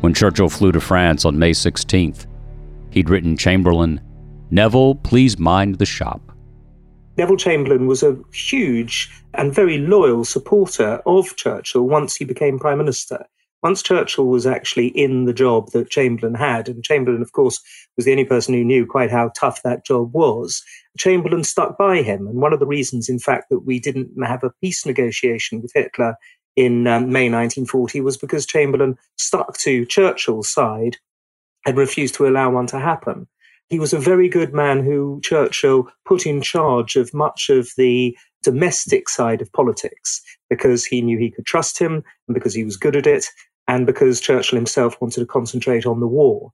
When 0.00 0.14
Churchill 0.14 0.48
flew 0.48 0.72
to 0.72 0.80
France 0.80 1.24
on 1.24 1.38
May 1.38 1.52
16th, 1.52 2.26
he'd 2.90 3.10
written 3.10 3.36
Chamberlain, 3.36 4.00
Neville, 4.50 4.96
please 4.96 5.38
mind 5.38 5.76
the 5.76 5.86
shop. 5.86 6.20
Neville 7.16 7.36
Chamberlain 7.36 7.86
was 7.86 8.02
a 8.02 8.18
huge 8.32 9.10
and 9.34 9.54
very 9.54 9.78
loyal 9.78 10.24
supporter 10.24 11.02
of 11.06 11.36
Churchill 11.36 11.82
once 11.82 12.16
he 12.16 12.24
became 12.24 12.58
Prime 12.58 12.78
Minister 12.78 13.26
once 13.62 13.82
Churchill 13.82 14.26
was 14.26 14.46
actually 14.46 14.88
in 14.88 15.26
the 15.26 15.32
job 15.32 15.70
that 15.72 15.90
Chamberlain 15.90 16.34
had, 16.34 16.68
and 16.68 16.82
Chamberlain, 16.82 17.20
of 17.20 17.32
course, 17.32 17.60
was 17.96 18.06
the 18.06 18.12
only 18.12 18.24
person 18.24 18.54
who 18.54 18.64
knew 18.64 18.86
quite 18.86 19.10
how 19.10 19.30
tough 19.36 19.62
that 19.62 19.84
job 19.84 20.14
was, 20.14 20.62
Chamberlain 20.98 21.44
stuck 21.44 21.76
by 21.76 22.02
him. 22.02 22.26
And 22.26 22.40
one 22.40 22.52
of 22.52 22.60
the 22.60 22.66
reasons, 22.66 23.08
in 23.08 23.18
fact, 23.18 23.46
that 23.50 23.60
we 23.60 23.78
didn't 23.78 24.10
have 24.24 24.42
a 24.42 24.52
peace 24.62 24.86
negotiation 24.86 25.60
with 25.60 25.72
Hitler 25.74 26.14
in 26.56 26.86
um, 26.86 27.12
May 27.12 27.30
1940 27.30 28.00
was 28.00 28.16
because 28.16 28.46
Chamberlain 28.46 28.96
stuck 29.16 29.58
to 29.58 29.84
Churchill's 29.86 30.50
side 30.50 30.96
and 31.66 31.76
refused 31.76 32.14
to 32.14 32.26
allow 32.26 32.50
one 32.50 32.66
to 32.68 32.78
happen. 32.78 33.28
He 33.70 33.78
was 33.78 33.92
a 33.92 34.00
very 34.00 34.28
good 34.28 34.52
man 34.52 34.84
who 34.84 35.20
Churchill 35.22 35.88
put 36.04 36.26
in 36.26 36.42
charge 36.42 36.96
of 36.96 37.14
much 37.14 37.48
of 37.48 37.70
the 37.76 38.16
domestic 38.42 39.08
side 39.08 39.40
of 39.40 39.52
politics 39.52 40.20
because 40.48 40.84
he 40.84 41.00
knew 41.00 41.18
he 41.18 41.30
could 41.30 41.46
trust 41.46 41.78
him 41.78 42.02
and 42.26 42.34
because 42.34 42.52
he 42.52 42.64
was 42.64 42.76
good 42.76 42.96
at 42.96 43.06
it 43.06 43.26
and 43.68 43.86
because 43.86 44.20
Churchill 44.20 44.58
himself 44.58 45.00
wanted 45.00 45.20
to 45.20 45.26
concentrate 45.26 45.86
on 45.86 46.00
the 46.00 46.08
war. 46.08 46.50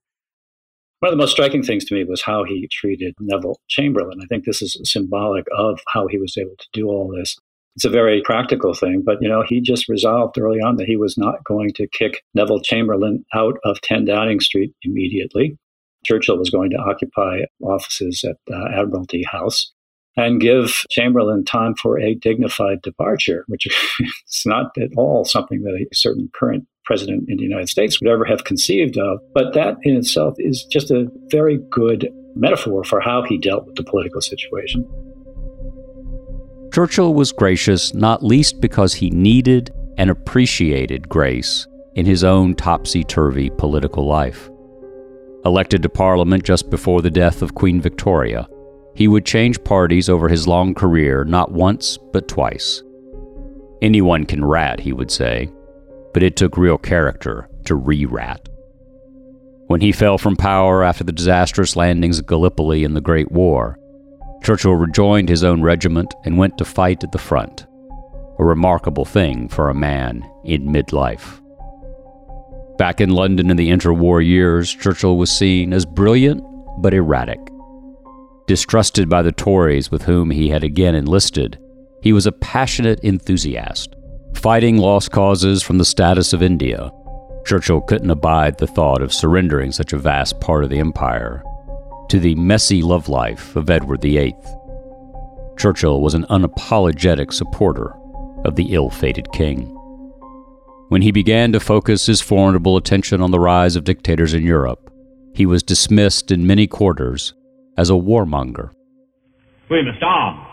One 1.01 1.13
of 1.13 1.19
the 1.19 1.23
most 1.23 1.33
striking 1.33 1.63
things 1.63 1.87
to 1.87 1.95
me 1.95 2.05
was 2.05 2.23
how 2.23 2.45
he 2.45 2.69
treated 2.71 3.15
Neville 3.19 3.61
Chamberlain. 3.69 4.21
I 4.23 4.27
think 4.27 4.45
this 4.45 4.61
is 4.61 4.79
symbolic 4.85 5.47
of 5.57 5.81
how 5.89 6.07
he 6.09 6.19
was 6.19 6.37
able 6.37 6.57
to 6.59 6.67
do 6.75 6.89
all 6.89 7.15
this. 7.17 7.37
It's 7.77 7.85
a 7.85 7.91
very 7.91 8.23
practical 8.23 8.75
thing, 8.75 9.03
but 9.05 9.23
you 9.23 9.29
know, 9.29 9.43
he 9.47 9.61
just 9.61 9.89
resolved 9.89 10.39
early 10.39 10.59
on 10.61 10.77
that 10.77 10.87
he 10.87 10.97
was 10.97 11.17
not 11.17 11.45
going 11.45 11.73
to 11.75 11.87
kick 11.89 12.23
Neville 12.35 12.61
Chamberlain 12.61 13.25
out 13.35 13.57
of 13.65 13.81
10 13.83 14.07
Downing 14.07 14.41
Street 14.41 14.75
immediately. 14.83 15.59
Churchill 16.07 16.39
was 16.39 16.51
going 16.51 16.71
to 16.71 16.77
occupy 16.77 17.41
offices 17.63 18.25
at 18.25 18.37
uh, 18.53 18.69
Admiralty 18.73 19.25
House 19.25 19.73
and 20.17 20.41
give 20.41 20.85
Chamberlain 20.91 21.45
time 21.45 21.75
for 21.75 21.99
a 21.99 22.15
dignified 22.15 22.81
departure, 22.83 23.45
which 23.49 23.67
is 24.01 24.43
not 24.47 24.71
at 24.79 24.91
all 24.97 25.25
something 25.25 25.63
that 25.63 25.75
a 25.75 25.95
certain 25.95 26.31
current 26.33 26.65
president 26.85 27.25
in 27.29 27.37
the 27.37 27.43
United 27.43 27.69
States 27.69 28.01
would 28.01 28.11
ever 28.11 28.25
have 28.25 28.45
conceived 28.45 28.97
of. 28.97 29.19
But 29.35 29.53
that 29.55 29.77
in 29.83 29.97
itself 29.97 30.35
is 30.39 30.65
just 30.65 30.91
a 30.91 31.09
very 31.31 31.59
good 31.71 32.09
metaphor 32.35 32.85
for 32.85 33.01
how 33.01 33.23
he 33.23 33.37
dealt 33.37 33.67
with 33.67 33.75
the 33.75 33.83
political 33.83 34.21
situation. 34.21 34.89
Churchill 36.73 37.15
was 37.15 37.33
gracious 37.33 37.95
not 37.95 38.23
least 38.23 38.61
because 38.61 38.95
he 38.95 39.11
needed 39.11 39.73
and 39.99 40.11
appreciated 40.11 41.09
grace 41.09 41.67
in 41.95 42.07
his 42.07 42.23
own 42.23 42.55
topsy 42.55 43.03
turvy 43.03 43.51
political 43.51 44.07
life. 44.07 44.49
Elected 45.47 45.81
to 45.85 45.89
Parliament 45.89 46.43
just 46.43 46.71
before 46.71 47.01
the 47.01 47.09
death 47.09 47.41
of 47.41 47.55
Queen 47.55 47.81
Victoria, 47.81 48.49
he 48.97 49.07
would 49.07 49.25
change 49.25 49.63
parties 49.63 50.09
over 50.09 50.29
his 50.29 50.49
long 50.49 50.75
career 50.75 51.25
not 51.25 51.53
once, 51.53 51.97
but 52.13 52.27
twice. 52.27 52.83
Anyone 53.81 54.25
can 54.25 54.45
rat, 54.45 54.81
he 54.81 54.93
would 54.93 55.09
say, 55.09 55.49
but 56.13 56.25
it 56.25 56.35
took 56.35 56.57
real 56.57 56.77
character 56.77 57.49
to 57.65 57.77
re 57.77 58.05
rat. 58.07 58.49
When 59.69 59.81
he 59.81 59.93
fell 59.93 60.19
from 60.19 60.35
power 60.35 60.83
after 60.83 61.05
the 61.05 61.13
disastrous 61.13 61.77
landings 61.77 62.19
at 62.19 62.27
Gallipoli 62.27 62.83
in 62.83 62.95
the 62.95 63.01
Great 63.01 63.31
War, 63.31 63.79
Churchill 64.43 64.75
rejoined 64.75 65.29
his 65.29 65.45
own 65.45 65.63
regiment 65.63 66.13
and 66.25 66.39
went 66.39 66.59
to 66.59 66.65
fight 66.65 67.05
at 67.05 67.13
the 67.13 67.19
front, 67.19 67.67
a 68.41 68.45
remarkable 68.45 69.05
thing 69.05 69.49
for 69.49 69.71
a 69.71 69.75
man 69.75 70.29
in 70.45 70.67
midlife. 70.67 71.41
Back 72.79 73.01
in 73.01 73.11
London 73.11 73.51
in 73.51 73.57
the 73.57 73.71
interwar 73.71 74.25
years, 74.25 74.75
Churchill 74.75 75.17
was 75.17 75.31
seen 75.31 75.73
as 75.73 75.87
brilliant 75.87 76.45
but 76.79 76.93
erratic. 76.93 77.41
Distrusted 78.47 79.09
by 79.09 79.23
the 79.23 79.33
Tories 79.33 79.91
with 79.91 80.03
whom 80.03 80.31
he 80.31 80.51
had 80.51 80.63
again 80.63 80.95
enlisted, 80.95 81.59
he 82.03 82.13
was 82.13 82.27
a 82.27 82.33
passionate 82.33 83.03
enthusiast, 83.03 83.97
fighting 84.35 84.77
lost 84.77 85.11
causes 85.11 85.63
from 85.63 85.79
the 85.79 85.85
status 85.85 86.33
of 86.33 86.43
India. 86.43 86.93
Churchill 87.47 87.81
couldn't 87.81 88.11
abide 88.11 88.59
the 88.59 88.67
thought 88.67 89.03
of 89.03 89.13
surrendering 89.13 89.73
such 89.73 89.93
a 89.93 89.99
vast 89.99 90.41
part 90.41 90.63
of 90.63 90.71
the 90.71 90.79
empire 90.79 91.43
to 92.09 92.21
the 92.21 92.35
messy 92.35 92.83
love 92.83 93.09
life 93.09 93.57
of 93.57 93.71
Edward 93.71 94.03
VIII. 94.03 94.37
Churchill 95.59 96.01
was 96.01 96.15
an 96.15 96.25
unapologetic 96.25 97.33
supporter 97.33 97.95
of 98.45 98.55
the 98.55 98.75
ill 98.75 98.91
fated 98.91 99.33
king. 99.33 99.76
When 100.89 101.03
he 101.03 101.11
began 101.11 101.53
to 101.53 101.59
focus 101.59 102.07
his 102.07 102.21
formidable 102.21 102.77
attention 102.77 103.21
on 103.21 103.33
the 103.33 103.41
rise 103.41 103.75
of 103.75 103.83
dictators 103.83 104.35
in 104.35 104.45
Europe, 104.45 104.89
he 105.35 105.45
was 105.45 105.65
dismissed 105.65 106.31
in 106.31 106.47
many 106.47 106.69
quarters 106.69 107.35
as 107.77 107.91
a 107.91 107.95
warmonger. 107.95 108.71
We 109.69 109.83
must 109.83 110.03
arm. 110.03 110.47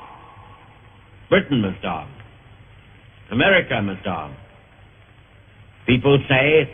Britain 1.29 1.61
must 1.61 1.85
arm. 1.85 2.09
America 3.31 3.79
must 3.81 4.05
arm. 4.07 4.35
People 5.85 6.17
say 6.27 6.67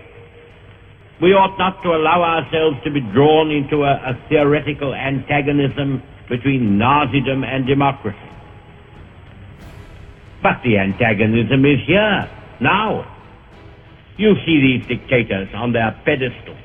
we 1.21 1.33
ought 1.33 1.57
not 1.57 1.83
to 1.83 1.89
allow 1.89 2.23
ourselves 2.23 2.77
to 2.85 2.91
be 2.91 3.01
drawn 3.01 3.51
into 3.51 3.83
a, 3.83 3.91
a 3.91 4.25
theoretical 4.29 4.95
antagonism 4.95 6.01
between 6.29 6.79
Nazism 6.79 7.43
and 7.45 7.67
democracy. 7.67 8.17
But 10.41 10.61
the 10.63 10.77
antagonism 10.77 11.65
is 11.65 11.79
here, 11.85 12.29
now. 12.61 13.17
You 14.19 14.35
see 14.45 14.59
these 14.59 14.85
dictators 14.85 15.47
on 15.53 15.71
their 15.71 15.97
pedestal, 16.03 16.57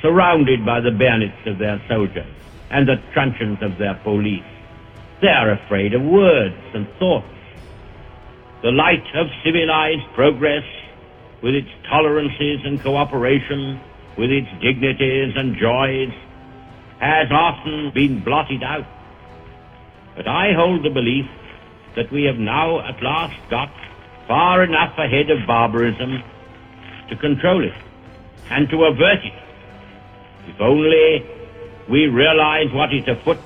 surrounded 0.00 0.64
by 0.64 0.80
the 0.80 0.90
bayonets 0.90 1.36
of 1.44 1.58
their 1.58 1.78
soldiers 1.86 2.24
and 2.70 2.88
the 2.88 2.96
truncheons 3.12 3.58
of 3.60 3.76
their 3.76 4.00
police. 4.02 4.48
They 5.20 5.28
are 5.28 5.52
afraid 5.52 5.92
of 5.92 6.00
words 6.00 6.56
and 6.72 6.88
thoughts. 6.98 7.28
The 8.62 8.70
light 8.70 9.04
of 9.14 9.26
civilized 9.44 10.08
progress, 10.14 10.64
with 11.42 11.54
its 11.54 11.68
tolerances 11.86 12.64
and 12.64 12.80
cooperation, 12.80 13.78
with 14.16 14.30
its 14.30 14.48
dignities 14.62 15.34
and 15.36 15.54
joys, 15.54 16.14
has 16.98 17.28
often 17.30 17.92
been 17.92 18.24
blotted 18.24 18.62
out. 18.62 18.86
But 20.16 20.26
I 20.26 20.54
hold 20.56 20.82
the 20.82 20.96
belief 20.96 21.28
that 21.94 22.10
we 22.10 22.24
have 22.24 22.38
now 22.38 22.80
at 22.88 23.02
last 23.02 23.36
got 23.50 23.70
far 24.26 24.64
enough 24.64 24.96
ahead 24.96 25.28
of 25.28 25.46
barbarism 25.46 26.22
to 27.08 27.16
control 27.16 27.64
it 27.64 27.74
and 28.50 28.68
to 28.70 28.84
avert 28.84 29.24
it. 29.24 29.32
If 30.46 30.60
only 30.60 31.26
we 31.88 32.06
realize 32.06 32.72
what 32.72 32.94
is 32.94 33.06
afoot. 33.08 33.38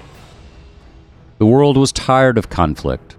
The 1.38 1.46
world 1.46 1.76
was 1.76 1.92
tired 1.92 2.38
of 2.38 2.50
conflict. 2.50 3.16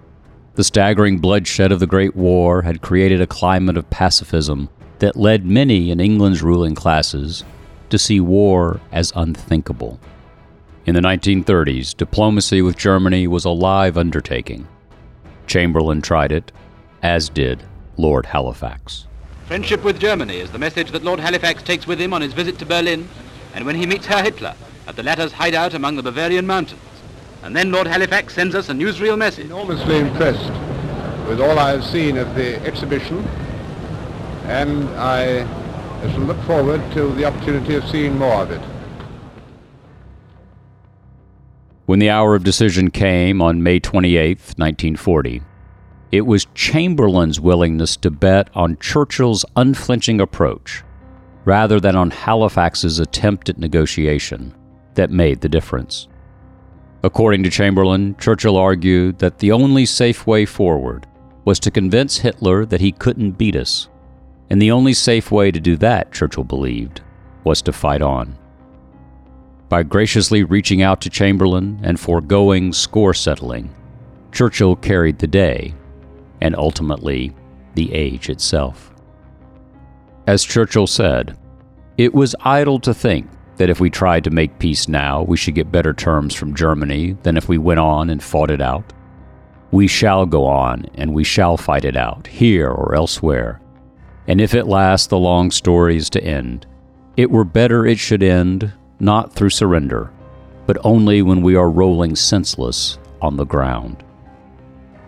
The 0.54 0.64
staggering 0.64 1.18
bloodshed 1.18 1.72
of 1.72 1.80
the 1.80 1.86
Great 1.86 2.14
War 2.14 2.62
had 2.62 2.80
created 2.80 3.20
a 3.20 3.26
climate 3.26 3.76
of 3.76 3.90
pacifism 3.90 4.68
that 5.00 5.16
led 5.16 5.44
many 5.44 5.90
in 5.90 6.00
England's 6.00 6.42
ruling 6.42 6.74
classes 6.74 7.44
to 7.90 7.98
see 7.98 8.20
war 8.20 8.80
as 8.92 9.12
unthinkable. 9.16 9.98
In 10.86 10.94
the 10.94 11.00
1930s, 11.00 11.96
diplomacy 11.96 12.62
with 12.62 12.76
Germany 12.76 13.26
was 13.26 13.44
a 13.44 13.50
live 13.50 13.98
undertaking. 13.98 14.68
Chamberlain 15.46 16.00
tried 16.00 16.32
it, 16.32 16.52
as 17.02 17.28
did 17.28 17.62
Lord 17.96 18.26
Halifax. 18.26 19.06
Friendship 19.46 19.84
with 19.84 20.00
Germany 20.00 20.38
is 20.38 20.50
the 20.52 20.58
message 20.58 20.90
that 20.92 21.04
Lord 21.04 21.20
Halifax 21.20 21.62
takes 21.62 21.86
with 21.86 22.00
him 22.00 22.14
on 22.14 22.22
his 22.22 22.32
visit 22.32 22.58
to 22.60 22.66
Berlin 22.66 23.06
and 23.52 23.66
when 23.66 23.76
he 23.76 23.84
meets 23.84 24.06
Herr 24.06 24.22
Hitler 24.22 24.54
at 24.86 24.96
the 24.96 25.02
latter's 25.02 25.32
hideout 25.32 25.74
among 25.74 25.96
the 25.96 26.02
Bavarian 26.02 26.46
mountains. 26.46 26.80
And 27.42 27.54
then 27.54 27.70
Lord 27.70 27.86
Halifax 27.86 28.34
sends 28.34 28.54
us 28.54 28.70
a 28.70 28.72
newsreel 28.72 29.18
message. 29.18 29.44
Enormously 29.44 29.98
impressed 29.98 30.48
with 31.28 31.42
all 31.42 31.58
I 31.58 31.72
have 31.72 31.84
seen 31.84 32.16
of 32.16 32.34
the 32.34 32.56
exhibition, 32.64 33.18
and 34.44 34.88
I 34.98 35.46
shall 36.10 36.20
look 36.20 36.40
forward 36.44 36.80
to 36.92 37.12
the 37.12 37.26
opportunity 37.26 37.74
of 37.74 37.86
seeing 37.86 38.16
more 38.16 38.40
of 38.40 38.50
it. 38.50 38.62
When 41.84 41.98
the 41.98 42.08
hour 42.08 42.34
of 42.34 42.44
decision 42.44 42.90
came 42.90 43.42
on 43.42 43.62
May 43.62 43.78
28, 43.78 44.38
1940, 44.56 45.42
it 46.14 46.24
was 46.24 46.46
Chamberlain's 46.54 47.40
willingness 47.40 47.96
to 47.96 48.08
bet 48.08 48.48
on 48.54 48.78
Churchill's 48.78 49.44
unflinching 49.56 50.20
approach 50.20 50.84
rather 51.44 51.80
than 51.80 51.96
on 51.96 52.12
Halifax's 52.12 53.00
attempt 53.00 53.48
at 53.48 53.58
negotiation 53.58 54.54
that 54.94 55.10
made 55.10 55.40
the 55.40 55.48
difference. 55.48 56.06
According 57.02 57.42
to 57.42 57.50
Chamberlain, 57.50 58.14
Churchill 58.14 58.56
argued 58.56 59.18
that 59.18 59.40
the 59.40 59.50
only 59.50 59.84
safe 59.84 60.24
way 60.24 60.46
forward 60.46 61.04
was 61.44 61.58
to 61.58 61.72
convince 61.72 62.18
Hitler 62.18 62.64
that 62.64 62.80
he 62.80 62.92
couldn't 62.92 63.32
beat 63.32 63.56
us, 63.56 63.88
and 64.50 64.62
the 64.62 64.70
only 64.70 64.94
safe 64.94 65.32
way 65.32 65.50
to 65.50 65.58
do 65.58 65.76
that, 65.78 66.12
Churchill 66.12 66.44
believed, 66.44 67.00
was 67.42 67.60
to 67.62 67.72
fight 67.72 68.02
on. 68.02 68.38
By 69.68 69.82
graciously 69.82 70.44
reaching 70.44 70.80
out 70.80 71.00
to 71.00 71.10
Chamberlain 71.10 71.80
and 71.82 71.98
foregoing 71.98 72.72
score 72.72 73.14
settling, 73.14 73.74
Churchill 74.30 74.76
carried 74.76 75.18
the 75.18 75.26
day, 75.26 75.74
and 76.44 76.54
ultimately 76.56 77.34
the 77.74 77.90
age 77.94 78.28
itself. 78.28 78.94
As 80.26 80.44
Churchill 80.44 80.86
said, 80.86 81.36
it 81.96 82.12
was 82.12 82.36
idle 82.40 82.78
to 82.80 82.92
think 82.92 83.28
that 83.56 83.70
if 83.70 83.80
we 83.80 83.88
tried 83.88 84.24
to 84.24 84.30
make 84.30 84.58
peace 84.58 84.86
now, 84.86 85.22
we 85.22 85.38
should 85.38 85.54
get 85.54 85.72
better 85.72 85.94
terms 85.94 86.34
from 86.34 86.54
Germany 86.54 87.16
than 87.22 87.38
if 87.38 87.48
we 87.48 87.56
went 87.56 87.80
on 87.80 88.10
and 88.10 88.22
fought 88.22 88.50
it 88.50 88.60
out. 88.60 88.92
We 89.70 89.86
shall 89.86 90.26
go 90.26 90.44
on, 90.44 90.84
and 90.94 91.14
we 91.14 91.24
shall 91.24 91.56
fight 91.56 91.86
it 91.86 91.96
out, 91.96 92.26
here 92.26 92.68
or 92.68 92.94
elsewhere. 92.94 93.62
And 94.26 94.38
if 94.38 94.54
it 94.54 94.66
last 94.66 95.08
the 95.08 95.18
long 95.18 95.50
story 95.50 95.96
is 95.96 96.10
to 96.10 96.22
end, 96.22 96.66
it 97.16 97.30
were 97.30 97.44
better 97.44 97.86
it 97.86 97.98
should 97.98 98.22
end 98.22 98.70
not 99.00 99.32
through 99.32 99.50
surrender, 99.50 100.12
but 100.66 100.76
only 100.84 101.22
when 101.22 101.40
we 101.40 101.56
are 101.56 101.70
rolling 101.70 102.14
senseless 102.14 102.98
on 103.22 103.36
the 103.36 103.46
ground. 103.46 104.04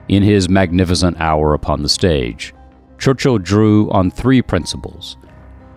In 0.09 0.23
his 0.23 0.49
magnificent 0.49 1.21
hour 1.21 1.53
upon 1.53 1.83
the 1.83 1.89
stage, 1.89 2.55
Churchill 2.99 3.39
drew 3.39 3.91
on 3.91 4.11
three 4.11 4.43
principles 4.43 5.17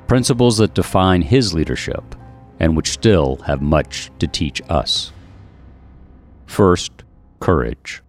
principles 0.08 0.58
that 0.58 0.74
define 0.74 1.22
his 1.22 1.54
leadership 1.54 2.04
and 2.60 2.76
which 2.76 2.90
still 2.90 3.36
have 3.46 3.62
much 3.62 4.10
to 4.18 4.26
teach 4.26 4.60
us. 4.68 5.12
First, 6.48 6.92
courage. 7.40 8.02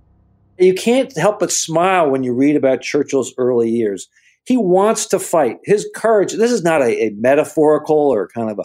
You 0.59 0.75
can't 0.75 1.15
help 1.17 1.41
but 1.41 1.53
smile 1.53 2.11
when 2.11 2.23
you 2.23 2.33
read 2.33 2.57
about 2.57 2.81
Churchill's 2.81 3.35
early 3.37 3.69
years. 3.69 4.09
He 4.45 4.57
wants 4.57 5.07
to 5.07 5.19
fight. 5.19 5.59
His 5.65 5.89
courage, 5.95 6.33
this 6.33 6.51
is 6.51 6.63
not 6.63 6.81
a, 6.81 7.07
a 7.07 7.11
metaphorical 7.11 7.97
or 7.97 8.29
kind 8.29 8.51
of 8.51 8.59
a, 8.59 8.65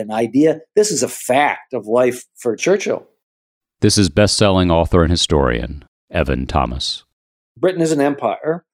an 0.00 0.12
idea. 0.12 0.60
This 0.76 0.92
is 0.92 1.02
a 1.02 1.08
fact 1.08 1.72
of 1.72 1.86
life 1.86 2.24
for 2.36 2.54
Churchill. 2.56 3.06
This 3.80 3.98
is 3.98 4.08
best 4.08 4.36
selling 4.36 4.70
author 4.70 5.02
and 5.02 5.10
historian, 5.10 5.84
Evan 6.10 6.46
Thomas. 6.46 7.04
Britain 7.56 7.82
is 7.82 7.92
an 7.92 8.00
empire. 8.00 8.64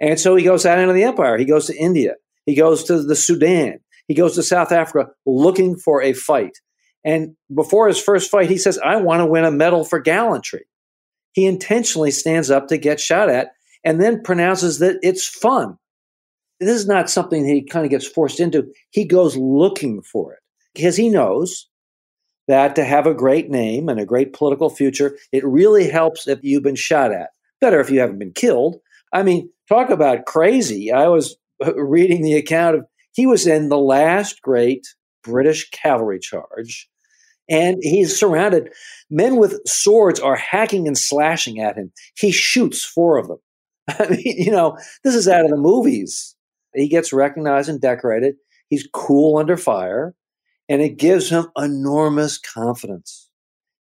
And 0.00 0.18
so 0.18 0.34
he 0.34 0.44
goes 0.44 0.64
out 0.64 0.78
into 0.78 0.94
the 0.94 1.04
empire. 1.04 1.36
He 1.36 1.44
goes 1.44 1.66
to 1.66 1.76
India. 1.76 2.14
He 2.46 2.54
goes 2.54 2.84
to 2.84 3.02
the 3.02 3.16
Sudan. 3.16 3.80
He 4.08 4.14
goes 4.14 4.34
to 4.34 4.42
South 4.42 4.72
Africa 4.72 5.10
looking 5.26 5.76
for 5.76 6.02
a 6.02 6.14
fight. 6.14 6.58
And 7.04 7.36
before 7.54 7.86
his 7.86 8.00
first 8.00 8.30
fight, 8.30 8.50
he 8.50 8.58
says, 8.58 8.78
I 8.78 8.96
want 8.96 9.20
to 9.20 9.26
win 9.26 9.44
a 9.44 9.50
medal 9.50 9.84
for 9.84 10.00
gallantry. 10.00 10.66
He 11.32 11.46
intentionally 11.46 12.10
stands 12.10 12.50
up 12.50 12.68
to 12.68 12.78
get 12.78 12.98
shot 12.98 13.28
at 13.28 13.52
and 13.84 14.00
then 14.00 14.22
pronounces 14.22 14.78
that 14.80 14.98
it's 15.02 15.26
fun. 15.26 15.76
This 16.58 16.80
is 16.80 16.86
not 16.86 17.08
something 17.08 17.44
he 17.44 17.62
kind 17.62 17.84
of 17.84 17.90
gets 17.90 18.06
forced 18.06 18.40
into. 18.40 18.70
He 18.90 19.04
goes 19.04 19.36
looking 19.36 20.02
for 20.02 20.34
it 20.34 20.40
because 20.74 20.96
he 20.96 21.08
knows 21.08 21.68
that 22.50 22.74
to 22.76 22.84
have 22.84 23.06
a 23.06 23.14
great 23.14 23.48
name 23.48 23.88
and 23.88 23.98
a 23.98 24.04
great 24.04 24.32
political 24.32 24.70
future, 24.70 25.16
it 25.32 25.44
really 25.44 25.88
helps 25.88 26.28
if 26.28 26.40
you've 26.42 26.62
been 26.62 26.76
shot 26.76 27.12
at. 27.12 27.30
Better 27.60 27.80
if 27.80 27.90
you 27.90 28.00
haven't 28.00 28.18
been 28.18 28.32
killed. 28.32 28.76
I 29.12 29.22
mean, 29.22 29.50
talk 29.68 29.90
about 29.90 30.26
crazy. 30.26 30.92
I 30.92 31.08
was 31.08 31.36
reading 31.76 32.22
the 32.22 32.34
account 32.34 32.76
of 32.76 32.84
he 33.12 33.26
was 33.26 33.46
in 33.46 33.68
the 33.68 33.78
last 33.78 34.42
great 34.42 34.86
British 35.22 35.68
cavalry 35.70 36.18
charge, 36.18 36.88
and 37.48 37.78
he's 37.82 38.18
surrounded. 38.18 38.70
Men 39.10 39.36
with 39.36 39.60
swords 39.66 40.20
are 40.20 40.36
hacking 40.36 40.86
and 40.86 40.96
slashing 40.96 41.60
at 41.60 41.76
him. 41.76 41.92
He 42.16 42.32
shoots 42.32 42.84
four 42.84 43.18
of 43.18 43.28
them. 43.28 43.38
I 43.88 44.08
mean, 44.08 44.22
you 44.24 44.52
know, 44.52 44.78
this 45.04 45.14
is 45.14 45.28
out 45.28 45.44
of 45.44 45.50
the 45.50 45.56
movies. 45.56 46.36
He 46.74 46.88
gets 46.88 47.12
recognized 47.12 47.68
and 47.68 47.80
decorated. 47.80 48.36
He's 48.68 48.88
cool 48.92 49.38
under 49.38 49.56
fire, 49.56 50.14
and 50.70 50.80
it 50.80 50.96
gives 50.96 51.28
him 51.28 51.48
enormous 51.58 52.38
confidence. 52.38 53.28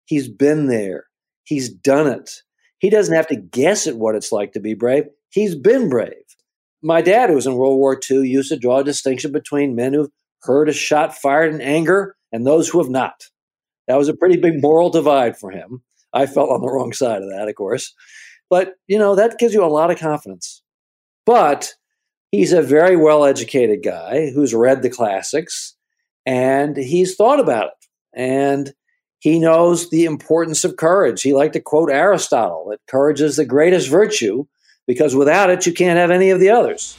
He's 0.07 0.29
been 0.29 0.66
there, 0.66 1.05
he's 1.44 1.68
done 1.68 2.09
it. 2.09 2.42
He 2.79 2.90
doesn't 2.90 3.14
have 3.14 3.27
to 3.29 3.37
guess 3.37 3.87
at 3.87 3.96
what 3.96 4.14
it's 4.14 4.33
like 4.33 4.53
to 4.53 4.61
be 4.61 4.74
brave. 4.74 5.05
He's 5.31 5.55
been 5.55 5.88
brave. 5.90 6.14
My 6.83 7.03
dad, 7.03 7.29
who 7.29 7.37
was 7.37 7.46
in 7.46 7.57
World 7.57 7.77
War 7.77 8.01
II, 8.11 8.27
used 8.27 8.51
to 8.51 8.57
draw 8.57 8.79
a 8.79 8.85
distinction 8.85 9.33
between 9.33 9.74
men 9.74 9.92
who've 9.92 10.11
heard 10.42 10.68
a 10.68 10.72
shot 10.72 11.14
fired 11.14 11.53
in 11.53 11.61
anger 11.61 12.16
and 12.33 12.46
those 12.46 12.68
who 12.68 12.79
have 12.79 12.90
not. 12.90 13.24
That 13.88 13.96
was 13.96 14.09
a 14.09 14.14
pretty 14.14 14.37
big 14.37 14.62
moral 14.62 14.90
divide 14.90 15.37
for 15.37 15.51
him. 15.51 15.83
I 16.12 16.27
felt 16.27 16.51
on 16.51 16.61
the 16.61 16.68
wrong 16.68 16.92
side 16.92 17.22
of 17.22 17.31
that, 17.31 17.48
of 17.48 17.55
course. 17.57 17.92
But, 18.48 18.74
you 18.87 18.98
know, 18.98 19.14
that 19.16 19.38
gives 19.38 19.53
you 19.53 19.64
a 19.64 19.66
lot 19.66 19.90
of 19.90 19.98
confidence. 19.98 20.62
But 21.27 21.74
he's 22.31 22.53
a 22.53 22.62
very 22.62 22.96
well 22.96 23.24
educated 23.24 23.83
guy 23.83 24.31
who's 24.31 24.55
read 24.55 24.83
the 24.83 24.88
classics 24.88 25.74
and 26.29 26.77
he's 26.77 27.17
thought 27.17 27.41
about 27.41 27.69
it. 27.69 27.87
And 28.12 28.75
he 29.19 29.38
knows 29.38 29.88
the 29.88 30.05
importance 30.05 30.62
of 30.62 30.77
courage. 30.77 31.23
He 31.23 31.33
liked 31.33 31.55
to 31.55 31.61
quote 31.61 31.91
Aristotle 31.91 32.67
that 32.69 32.81
courage 32.87 33.23
is 33.23 33.37
the 33.37 33.47
greatest 33.47 33.88
virtue 33.88 34.47
because 34.87 35.17
without 35.17 35.49
it, 35.49 35.64
you 35.64 35.73
can't 35.73 35.99
have 35.99 36.11
any 36.11 36.29
of 36.29 36.38
the 36.38 36.51
others. 36.51 36.99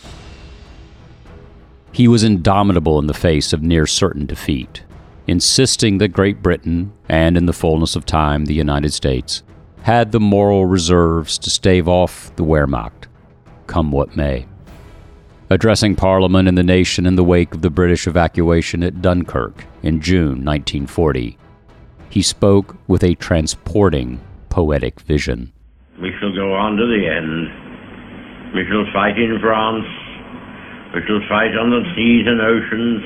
He 1.91 2.07
was 2.07 2.23
indomitable 2.23 2.97
in 2.97 3.05
the 3.05 3.13
face 3.13 3.53
of 3.53 3.61
near 3.61 3.85
certain 3.85 4.25
defeat, 4.25 4.83
insisting 5.27 5.99
that 5.99 6.09
Great 6.09 6.41
Britain, 6.41 6.91
and 7.07 7.37
in 7.37 7.45
the 7.45 7.53
fullness 7.53 7.95
of 7.95 8.07
time 8.07 8.45
the 8.45 8.55
United 8.55 8.93
States, 8.93 9.43
had 9.83 10.11
the 10.11 10.19
moral 10.19 10.65
reserves 10.65 11.37
to 11.37 11.51
stave 11.51 11.87
off 11.87 12.35
the 12.35 12.43
Wehrmacht, 12.43 13.05
come 13.67 13.91
what 13.91 14.15
may. 14.15 14.47
Addressing 15.51 15.95
Parliament 15.95 16.47
and 16.47 16.55
the 16.55 16.61
nation 16.61 17.07
in 17.07 17.15
the 17.15 17.23
wake 17.23 17.55
of 17.55 17.63
the 17.63 17.71
British 17.71 18.05
evacuation 18.05 18.83
at 18.83 19.01
Dunkirk 19.01 19.65
in 19.81 19.99
June 19.99 20.45
1940, 20.45 21.39
he 22.07 22.21
spoke 22.21 22.77
with 22.87 23.03
a 23.03 23.15
transporting 23.15 24.21
poetic 24.49 25.01
vision. 25.01 25.51
We 25.99 26.13
shall 26.21 26.29
go 26.37 26.53
on 26.53 26.77
to 26.77 26.85
the 26.85 27.01
end. 27.01 28.53
We 28.53 28.61
shall 28.69 28.85
fight 28.93 29.17
in 29.17 29.41
France. 29.41 29.89
We 30.93 31.01
shall 31.09 31.25
fight 31.25 31.57
on 31.57 31.73
the 31.73 31.81
seas 31.97 32.29
and 32.29 32.45
oceans. 32.45 33.01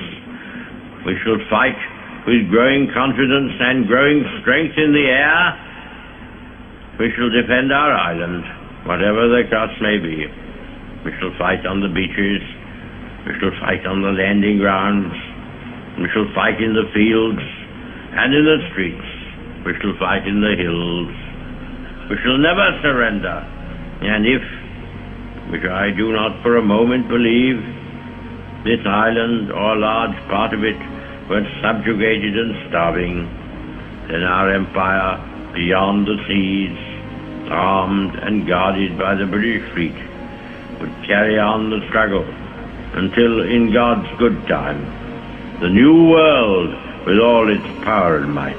We 1.08 1.16
shall 1.24 1.40
fight 1.48 1.80
with 2.28 2.52
growing 2.52 2.92
confidence 2.92 3.56
and 3.56 3.88
growing 3.88 4.20
strength 4.44 4.76
in 4.76 4.92
the 4.92 5.08
air. 5.08 5.56
We 7.00 7.08
shall 7.16 7.32
defend 7.32 7.72
our 7.72 7.96
island, 7.96 8.44
whatever 8.84 9.32
the 9.32 9.48
cost 9.48 9.80
may 9.80 9.96
be. 9.96 10.28
We 11.04 11.12
shall 11.20 11.36
fight 11.38 11.66
on 11.66 11.84
the 11.84 11.92
beaches. 11.92 12.42
We 13.28 13.36
shall 13.40 13.52
fight 13.60 13.86
on 13.86 14.02
the 14.02 14.16
landing 14.16 14.60
grounds. 14.60 15.12
We 16.00 16.08
shall 16.16 16.28
fight 16.34 16.64
in 16.64 16.74
the 16.74 16.88
fields 16.96 17.44
and 18.16 18.34
in 18.34 18.44
the 18.48 18.60
streets. 18.72 19.10
We 19.68 19.76
shall 19.80 19.96
fight 20.00 20.28
in 20.28 20.40
the 20.40 20.56
hills. 20.56 21.12
We 22.10 22.16
shall 22.24 22.40
never 22.40 22.68
surrender. 22.82 23.36
And 24.04 24.28
if, 24.28 24.44
which 25.52 25.64
I 25.68 25.92
do 25.92 26.12
not 26.12 26.42
for 26.42 26.58
a 26.58 26.64
moment 26.64 27.08
believe, 27.08 27.60
this 28.64 28.80
island 28.88 29.52
or 29.52 29.76
a 29.76 29.80
large 29.80 30.16
part 30.32 30.54
of 30.54 30.64
it 30.64 30.80
were 31.30 31.44
subjugated 31.62 32.38
and 32.38 32.70
starving, 32.70 33.28
then 34.08 34.24
our 34.24 34.52
empire 34.56 35.20
beyond 35.54 36.08
the 36.08 36.16
seas, 36.28 36.78
armed 37.52 38.16
and 38.16 38.48
guarded 38.48 38.98
by 38.98 39.16
the 39.16 39.26
British 39.26 39.64
fleet, 39.74 39.96
would 40.80 40.94
carry 41.06 41.38
on 41.38 41.70
the 41.70 41.86
struggle 41.90 42.24
until, 42.94 43.42
in 43.42 43.72
God's 43.72 44.08
good 44.20 44.48
time, 44.48 44.82
the 45.60 45.70
new 45.70 46.10
world, 46.10 46.70
with 47.06 47.20
all 47.20 47.50
its 47.50 47.66
power 47.84 48.18
and 48.18 48.34
might, 48.34 48.58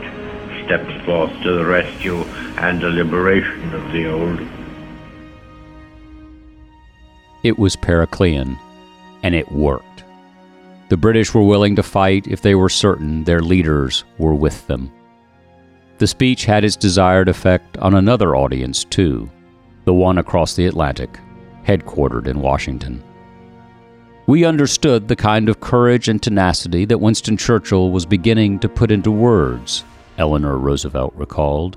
steps 0.65 1.05
forth 1.05 1.33
to 1.43 1.53
the 1.53 1.65
rescue 1.65 2.17
and 2.59 2.81
the 2.81 2.91
liberation 2.91 3.75
of 3.75 3.93
the 3.93 4.11
old. 4.11 4.41
It 7.43 7.59
was 7.59 7.77
Periclean, 7.77 8.59
and 9.23 9.35
it 9.35 9.53
worked. 9.53 10.05
The 10.89 10.97
British 10.97 11.35
were 11.35 11.43
willing 11.43 11.77
to 11.77 11.83
fight 11.83 12.27
if 12.27 12.43
they 12.43 12.55
were 12.55 12.69
certain 12.69 13.25
their 13.25 13.41
leaders 13.41 14.05
were 14.19 14.35
with 14.35 14.67
them. 14.67 14.91
The 15.99 16.07
speech 16.07 16.45
had 16.45 16.65
its 16.65 16.77
desired 16.77 17.29
effect 17.29 17.77
on 17.79 17.95
another 17.95 18.35
audience, 18.35 18.85
too, 18.85 19.31
the 19.85 19.95
one 19.95 20.19
across 20.19 20.57
the 20.57 20.67
Atlantic, 20.67 21.19
headquartered 21.67 22.27
in 22.27 22.41
Washington. 22.41 23.03
We 24.27 24.45
understood 24.45 25.09
the 25.09 25.17
kind 25.17 25.49
of 25.49 25.61
courage 25.61 26.09
and 26.09 26.23
tenacity 26.23 26.85
that 26.87 26.99
Winston 26.99 27.37
Churchill 27.37 27.91
was 27.91 28.07
beginning 28.07 28.59
to 28.61 28.69
put 28.69 28.91
into 28.91 29.11
words, 29.11 29.85
Eleanor 30.17 30.57
Roosevelt 30.57 31.13
recalled, 31.15 31.77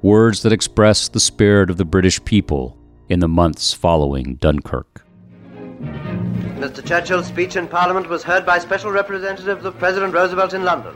words 0.00 0.42
that 0.42 0.52
expressed 0.52 1.12
the 1.12 1.20
spirit 1.20 1.70
of 1.70 1.78
the 1.78 1.84
British 1.84 2.24
people 2.24 2.76
in 3.08 3.20
the 3.20 3.28
months 3.28 3.72
following 3.72 4.36
Dunkirk. 4.36 5.04
Mr. 6.62 6.86
Churchill's 6.86 7.26
speech 7.26 7.56
in 7.56 7.66
Parliament 7.66 8.08
was 8.08 8.22
heard 8.22 8.46
by 8.46 8.58
special 8.58 8.92
representatives 8.92 9.64
of 9.64 9.78
President 9.78 10.14
Roosevelt 10.14 10.54
in 10.54 10.62
London, 10.62 10.94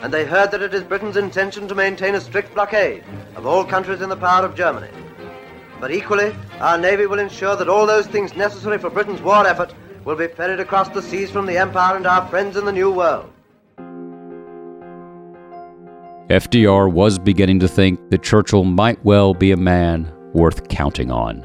and 0.00 0.14
they 0.14 0.24
heard 0.24 0.52
that 0.52 0.62
it 0.62 0.72
is 0.72 0.84
Britain's 0.84 1.16
intention 1.16 1.66
to 1.66 1.74
maintain 1.74 2.14
a 2.14 2.20
strict 2.20 2.54
blockade 2.54 3.02
of 3.34 3.44
all 3.44 3.64
countries 3.64 4.00
in 4.00 4.08
the 4.08 4.16
power 4.16 4.44
of 4.44 4.54
Germany. 4.54 4.88
But 5.82 5.90
equally, 5.90 6.32
our 6.60 6.78
Navy 6.78 7.06
will 7.06 7.18
ensure 7.18 7.56
that 7.56 7.68
all 7.68 7.86
those 7.86 8.06
things 8.06 8.36
necessary 8.36 8.78
for 8.78 8.88
Britain's 8.88 9.20
war 9.20 9.44
effort 9.44 9.74
will 10.04 10.14
be 10.14 10.28
ferried 10.28 10.60
across 10.60 10.88
the 10.88 11.02
seas 11.02 11.28
from 11.28 11.44
the 11.44 11.58
Empire 11.58 11.96
and 11.96 12.06
our 12.06 12.24
friends 12.28 12.56
in 12.56 12.64
the 12.64 12.70
New 12.70 12.92
World. 12.92 13.28
FDR 16.30 16.88
was 16.88 17.18
beginning 17.18 17.58
to 17.58 17.66
think 17.66 17.98
that 18.10 18.22
Churchill 18.22 18.62
might 18.62 19.04
well 19.04 19.34
be 19.34 19.50
a 19.50 19.56
man 19.56 20.08
worth 20.32 20.68
counting 20.68 21.10
on. 21.10 21.44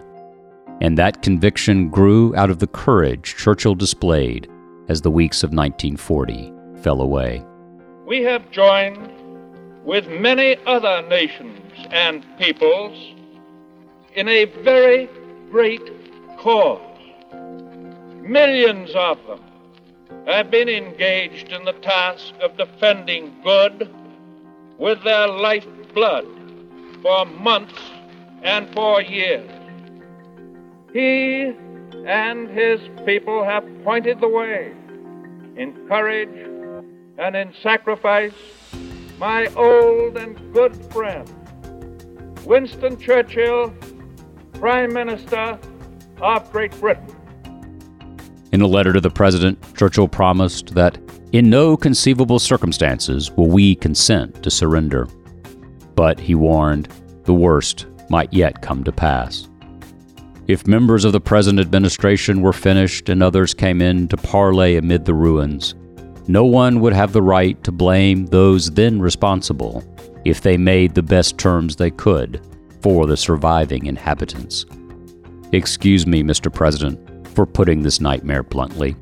And 0.82 1.00
that 1.00 1.24
conviction 1.24 1.90
grew 1.90 2.36
out 2.36 2.52
of 2.52 2.60
the 2.60 2.68
courage 2.68 3.36
Churchill 3.38 3.74
displayed 3.74 4.48
as 4.88 5.02
the 5.02 5.10
weeks 5.10 5.42
of 5.42 5.50
1940 5.50 6.54
fell 6.84 7.02
away. 7.02 7.44
We 8.06 8.22
have 8.22 8.52
joined 8.52 9.10
with 9.84 10.08
many 10.08 10.58
other 10.68 11.02
nations 11.08 11.60
and 11.90 12.24
peoples 12.38 13.17
in 14.18 14.28
a 14.28 14.46
very 14.64 15.08
great 15.52 15.92
cause. 16.40 16.82
Millions 18.24 18.90
of 18.96 19.20
them 19.28 19.40
have 20.26 20.50
been 20.50 20.68
engaged 20.68 21.50
in 21.50 21.64
the 21.66 21.74
task 21.74 22.34
of 22.42 22.58
defending 22.58 23.32
good 23.44 23.94
with 24.80 25.04
their 25.04 25.28
lifeblood 25.28 26.26
for 27.04 27.26
months 27.26 27.80
and 28.42 28.68
for 28.74 29.04
years. 29.04 29.48
He 30.94 31.54
and 32.08 32.50
his 32.50 32.82
people 33.06 33.44
have 33.44 33.64
pointed 33.84 34.20
the 34.20 34.28
way 34.28 34.74
in 35.56 35.88
courage 35.88 36.36
and 37.20 37.36
in 37.36 37.54
sacrifice. 37.62 38.34
My 39.20 39.46
old 39.56 40.18
and 40.18 40.36
good 40.54 40.76
friend, 40.92 41.32
Winston 42.46 42.98
Churchill, 43.00 43.74
Prime 44.60 44.92
Minister 44.92 45.60
of 46.20 46.52
Great 46.52 46.72
Britain. 46.80 47.16
In 48.52 48.62
a 48.62 48.68
letter 48.68 48.92
to 48.92 49.00
the 49.00 49.10
President, 49.10 49.60
Churchill 49.78 50.08
promised 50.08 50.74
that 50.74 50.98
in 51.32 51.48
no 51.48 51.78
conceivable 51.78 52.40
circumstances 52.40 53.30
will 53.30 53.50
we 53.50 53.76
consent 53.76 54.42
to 54.42 54.50
surrender. 54.50 55.08
But, 55.94 56.20
he 56.20 56.34
warned, 56.34 56.88
the 57.26 57.36
worst 57.36 57.86
might 58.10 58.34
yet 58.34 58.64
come 58.64 58.84
to 58.86 58.92
pass. 58.92 59.48
If 60.48 60.66
members 60.66 61.06
of 61.06 61.12
the 61.12 61.22
present 61.22 61.60
administration 61.60 62.42
were 62.42 62.54
finished 62.54 63.10
and 63.10 63.22
others 63.22 63.54
came 63.54 63.80
in 63.80 64.08
to 64.08 64.18
parley 64.18 64.78
amid 64.78 65.06
the 65.06 65.14
ruins, 65.14 65.76
no 66.28 66.46
one 66.46 66.80
would 66.80 66.94
have 66.94 67.14
the 67.14 67.22
right 67.22 67.64
to 67.64 67.72
blame 67.72 68.26
those 68.26 68.72
then 68.72 69.00
responsible 69.00 69.84
if 70.26 70.42
they 70.42 70.58
made 70.58 70.96
the 70.96 71.04
best 71.04 71.38
terms 71.38 71.76
they 71.76 71.92
could 71.92 72.42
for 72.82 73.06
the 73.06 73.18
surviving 73.18 73.86
inhabitants. 73.86 74.66
Excuse 75.52 76.06
me, 76.06 76.24
Mr. 76.24 76.54
President, 76.54 77.28
for 77.30 77.46
putting 77.46 77.82
this 77.82 78.02
nightmare 78.02 78.44
bluntly. 78.44 78.96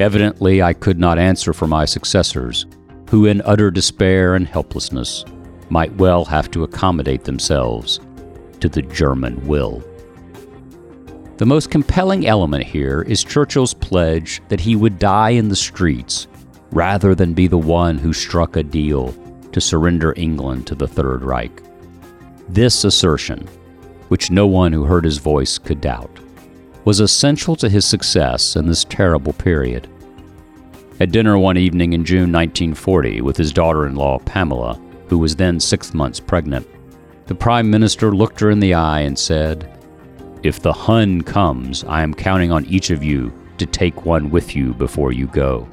Evidently, 0.00 0.62
I 0.62 0.72
could 0.72 0.98
not 0.98 1.18
answer 1.18 1.52
for 1.52 1.66
my 1.66 1.84
successors, 1.84 2.66
who, 3.10 3.26
in 3.26 3.42
utter 3.44 3.70
despair 3.70 4.34
and 4.34 4.46
helplessness, 4.46 5.24
might 5.70 5.92
well 5.96 6.24
have 6.24 6.50
to 6.52 6.64
accommodate 6.64 7.24
themselves 7.24 8.00
to 8.60 8.68
the 8.68 8.82
German 8.82 9.44
will. 9.46 9.82
The 11.38 11.46
most 11.46 11.70
compelling 11.70 12.26
element 12.26 12.64
here 12.64 13.02
is 13.02 13.22
Churchill's 13.22 13.74
pledge 13.74 14.42
that 14.48 14.60
he 14.60 14.76
would 14.76 14.98
die 14.98 15.30
in 15.30 15.48
the 15.48 15.56
streets 15.56 16.26
rather 16.72 17.14
than 17.14 17.32
be 17.32 17.46
the 17.46 17.58
one 17.58 17.96
who 17.96 18.12
struck 18.12 18.56
a 18.56 18.62
deal 18.62 19.14
to 19.52 19.60
surrender 19.60 20.12
England 20.16 20.66
to 20.66 20.74
the 20.74 20.88
Third 20.88 21.22
Reich. 21.22 21.62
This 22.48 22.84
assertion, 22.84 23.46
which 24.08 24.30
no 24.30 24.46
one 24.46 24.72
who 24.72 24.84
heard 24.84 25.04
his 25.04 25.18
voice 25.18 25.58
could 25.58 25.80
doubt, 25.80 26.18
was 26.84 27.00
essential 27.00 27.54
to 27.56 27.68
his 27.68 27.84
success 27.84 28.56
in 28.56 28.66
this 28.66 28.84
terrible 28.84 29.34
period. 29.34 29.86
At 31.00 31.12
dinner 31.12 31.38
one 31.38 31.58
evening 31.58 31.92
in 31.92 32.04
June 32.04 32.32
1940 32.32 33.20
with 33.20 33.36
his 33.36 33.52
daughter 33.52 33.86
in 33.86 33.94
law, 33.94 34.18
Pamela, 34.20 34.80
who 35.08 35.18
was 35.18 35.36
then 35.36 35.60
six 35.60 35.92
months 35.92 36.20
pregnant, 36.20 36.66
the 37.26 37.34
Prime 37.34 37.70
Minister 37.70 38.14
looked 38.14 38.40
her 38.40 38.50
in 38.50 38.60
the 38.60 38.74
eye 38.74 39.00
and 39.00 39.18
said, 39.18 39.70
if 40.42 40.60
the 40.60 40.72
Hun 40.72 41.20
comes, 41.22 41.84
I 41.84 42.02
am 42.02 42.14
counting 42.14 42.50
on 42.50 42.64
each 42.64 42.90
of 42.90 43.04
you 43.04 43.32
to 43.58 43.66
take 43.66 44.06
one 44.06 44.30
with 44.30 44.56
you 44.56 44.72
before 44.72 45.12
you 45.12 45.26
go. 45.26 45.68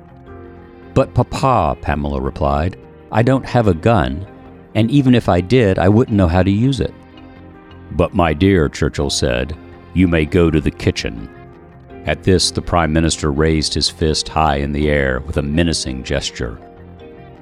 But, 0.94 1.14
Papa, 1.14 1.80
Pamela 1.82 2.20
replied, 2.20 2.78
I 3.12 3.22
don't 3.22 3.46
have 3.46 3.68
a 3.68 3.74
gun, 3.74 4.28
and 4.76 4.92
even 4.92 5.16
if 5.16 5.30
I 5.30 5.42
did, 5.42 5.80
I 5.80 5.90
wouldn't 5.90 6.18
know 6.18 6.28
how 6.28 6.44
to 6.44 6.52
use 6.52 6.80
it. 6.80 6.94
But, 7.92 8.14
my 8.14 8.34
dear, 8.34 8.68
Churchill 8.68 9.10
said, 9.10 9.58
you 9.94 10.08
may 10.08 10.26
go 10.26 10.52
to 10.52 10.60
the 10.60 10.72
kitchen. 10.72 11.30
At 12.06 12.24
this, 12.24 12.52
the 12.52 12.62
Prime 12.62 12.92
Minister 12.92 13.32
raised 13.32 13.74
his 13.74 13.90
fist 13.90 14.28
high 14.28 14.58
in 14.58 14.74
the 14.74 14.90
air 14.90 15.22
with 15.22 15.38
a 15.38 15.42
menacing 15.42 16.04
gesture 16.04 16.60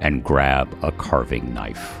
and 0.00 0.22
grabbed 0.22 0.82
a 0.84 0.92
carving 0.92 1.52
knife. 1.52 2.00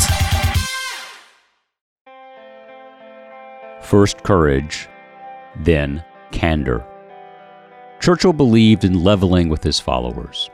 First 3.91 4.23
courage, 4.23 4.87
then 5.53 6.01
candor. 6.31 6.81
Churchill 7.99 8.31
believed 8.31 8.85
in 8.85 9.03
leveling 9.03 9.49
with 9.49 9.61
his 9.61 9.81
followers. 9.81 10.49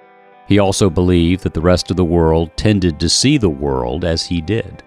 He 0.47 0.58
also 0.58 0.89
believed 0.89 1.43
that 1.43 1.54
the 1.54 1.62
rest 1.62 1.91
of 1.91 1.97
the 1.97 2.04
world 2.04 2.50
tended 2.58 3.00
to 3.00 3.08
see 3.08 3.38
the 3.38 3.47
world 3.47 4.04
as 4.04 4.26
he 4.26 4.41
did. 4.41 4.82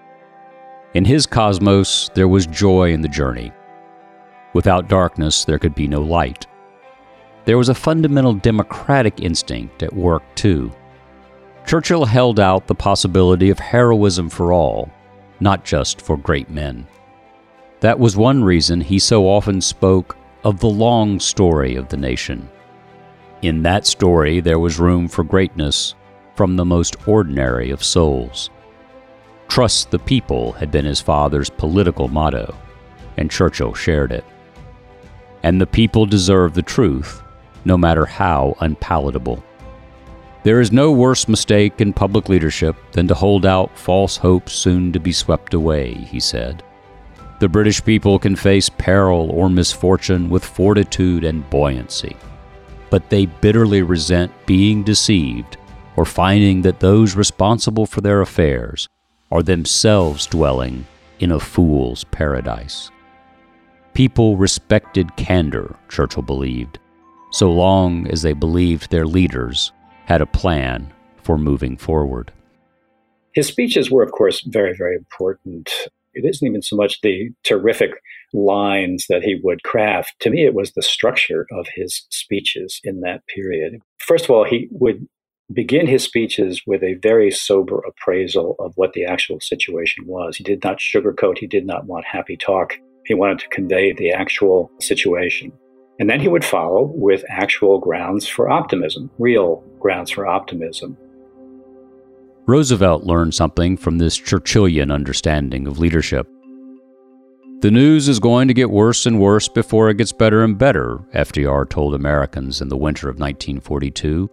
In 0.94 1.04
his 1.04 1.26
cosmos, 1.26 2.10
there 2.14 2.26
was 2.26 2.48
joy 2.48 2.92
in 2.92 3.02
the 3.02 3.08
journey. 3.08 3.52
Without 4.52 4.88
darkness, 4.88 5.44
there 5.44 5.60
could 5.60 5.76
be 5.76 5.86
no 5.86 6.00
light. 6.00 6.48
There 7.44 7.56
was 7.56 7.68
a 7.68 7.74
fundamental 7.86 8.34
democratic 8.34 9.20
instinct 9.20 9.84
at 9.84 9.94
work, 9.94 10.24
too. 10.34 10.72
Churchill 11.68 12.04
held 12.04 12.40
out 12.40 12.66
the 12.66 12.74
possibility 12.74 13.48
of 13.50 13.60
heroism 13.60 14.28
for 14.28 14.52
all, 14.52 14.90
not 15.38 15.64
just 15.64 16.02
for 16.02 16.16
great 16.16 16.50
men. 16.50 16.88
That 17.81 17.99
was 17.99 18.16
one 18.16 18.45
reason 18.45 18.81
he 18.81 18.99
so 18.99 19.27
often 19.27 19.61
spoke 19.61 20.16
of 20.45 20.61
the 20.61 20.69
long 20.69 21.19
story 21.19 21.77
of 21.77 21.88
the 21.88 21.97
nation. 21.97 22.49
In 23.43 23.62
that 23.62 23.87
story, 23.87 24.40
there 24.40 24.59
was 24.59 24.79
room 24.79 25.09
for 25.09 25.25
greatness 25.25 25.95
from 26.35 26.57
the 26.57 26.64
most 26.64 26.97
ordinary 27.09 27.71
of 27.71 27.83
souls. 27.83 28.51
Trust 29.49 29.90
the 29.90 29.99
people 29.99 30.53
had 30.53 30.71
been 30.71 30.85
his 30.85 31.01
father's 31.01 31.51
political 31.51 32.09
motto, 32.09 32.55
and 33.16 33.31
Churchill 33.31 33.75
shared 33.75 34.12
it. 34.12 34.25
And 35.43 35.59
the 35.59 35.66
people 35.66 36.05
deserve 36.05 36.53
the 36.53 36.62
truth, 36.62 37.23
no 37.64 37.79
matter 37.79 38.05
how 38.05 38.57
unpalatable. 38.61 39.43
There 40.43 40.61
is 40.61 40.71
no 40.71 40.93
worse 40.93 41.29
mistake 41.29 41.81
in 41.81 41.93
public 41.93 42.29
leadership 42.29 42.77
than 42.93 43.09
to 43.09 43.14
hold 43.14 43.45
out 43.45 43.77
false 43.79 44.19
hopes 44.19 44.53
soon 44.53 44.93
to 44.93 45.01
be 45.01 45.12
swept 45.12 45.55
away, 45.55 45.95
he 45.95 46.21
said. 46.21 46.62
The 47.40 47.48
British 47.48 47.83
people 47.83 48.18
can 48.18 48.37
face 48.37 48.68
peril 48.68 49.31
or 49.31 49.48
misfortune 49.48 50.29
with 50.29 50.44
fortitude 50.44 51.24
and 51.24 51.48
buoyancy, 51.48 52.14
but 52.90 53.09
they 53.09 53.24
bitterly 53.24 53.81
resent 53.81 54.31
being 54.44 54.83
deceived 54.85 55.57
or 55.96 56.05
finding 56.05 56.61
that 56.62 56.81
those 56.81 57.16
responsible 57.16 57.87
for 57.87 58.03
their 58.03 58.20
affairs 58.20 58.87
are 59.31 59.42
themselves 59.42 60.26
dwelling 60.26 60.87
in 61.18 61.33
a 61.33 61.40
fool's 61.40 62.05
paradise. 62.05 62.90
People 63.94 64.37
respected 64.37 65.16
candor, 65.16 65.74
Churchill 65.88 66.22
believed, 66.22 66.79
so 67.33 67.50
long 67.50 68.07
as 68.09 68.20
they 68.20 68.35
believed 68.35 68.90
their 68.90 69.07
leaders 69.07 69.72
had 70.05 70.20
a 70.20 70.26
plan 70.26 70.92
for 71.22 71.38
moving 71.38 71.79
forward. 71.79 72.35
His 73.35 73.46
speeches 73.46 73.90
were, 73.90 74.03
of 74.03 74.12
course, 74.12 74.42
very, 74.42 74.74
very 74.76 74.96
important 74.96 75.70
it 76.14 76.29
isn't 76.29 76.46
even 76.46 76.62
so 76.62 76.77
much 76.77 77.01
the 77.01 77.31
terrific 77.44 77.90
lines 78.33 79.07
that 79.09 79.23
he 79.23 79.40
would 79.42 79.62
craft. 79.62 80.14
To 80.20 80.31
me, 80.31 80.44
it 80.44 80.55
was 80.55 80.73
the 80.73 80.83
structure 80.83 81.46
of 81.53 81.66
his 81.75 82.07
speeches 82.11 82.81
in 82.85 83.01
that 83.01 83.27
period. 83.27 83.81
First 83.99 84.25
of 84.25 84.31
all, 84.31 84.44
he 84.44 84.68
would 84.73 85.07
begin 85.53 85.87
his 85.87 86.05
speeches 86.05 86.62
with 86.66 86.83
a 86.83 86.94
very 87.03 87.31
sober 87.31 87.83
appraisal 87.87 88.55
of 88.59 88.73
what 88.77 88.92
the 88.92 89.05
actual 89.05 89.40
situation 89.40 90.07
was. 90.07 90.37
He 90.37 90.44
did 90.44 90.62
not 90.62 90.79
sugarcoat, 90.79 91.38
he 91.38 91.46
did 91.46 91.66
not 91.66 91.87
want 91.87 92.05
happy 92.05 92.37
talk. 92.37 92.75
He 93.07 93.14
wanted 93.14 93.40
to 93.40 93.49
convey 93.49 93.92
the 93.92 94.12
actual 94.12 94.70
situation. 94.79 95.53
And 95.99 96.09
then 96.09 96.20
he 96.20 96.29
would 96.29 96.44
follow 96.44 96.92
with 96.94 97.25
actual 97.29 97.79
grounds 97.79 98.27
for 98.27 98.49
optimism, 98.49 99.11
real 99.18 99.64
grounds 99.81 100.11
for 100.11 100.27
optimism. 100.27 100.96
Roosevelt 102.46 103.05
learned 103.05 103.35
something 103.35 103.76
from 103.76 103.98
this 103.98 104.18
Churchillian 104.18 104.92
understanding 104.92 105.66
of 105.66 105.79
leadership. 105.79 106.26
The 107.61 107.70
news 107.70 108.09
is 108.09 108.18
going 108.18 108.48
to 108.48 108.55
get 108.55 108.70
worse 108.70 109.05
and 109.05 109.20
worse 109.20 109.46
before 109.46 109.90
it 109.90 109.98
gets 109.98 110.12
better 110.12 110.42
and 110.42 110.57
better, 110.57 110.98
FDR 111.14 111.68
told 111.68 111.94
Americans 111.94 112.62
in 112.62 112.68
the 112.68 112.76
winter 112.76 113.09
of 113.09 113.20
1942. 113.20 114.31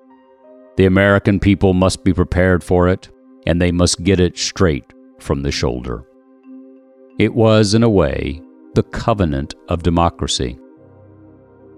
The 0.78 0.86
American 0.86 1.40
people 1.40 1.74
must 1.74 2.04
be 2.06 2.14
prepared 2.14 2.64
for 2.64 2.88
it, 2.88 3.10
and 3.46 3.62
they 3.62 3.72
must 3.72 4.04
get 4.04 4.20
it 4.20 4.38
straight 4.38 4.94
from 5.20 5.42
the 5.42 5.52
shoulder. 5.52 6.06
It 7.20 7.34
was, 7.34 7.74
in 7.74 7.84
a 7.84 7.90
way, 7.90 8.42
the 8.76 8.84
covenant 8.84 9.56
of 9.68 9.84
democracy. 9.84 10.58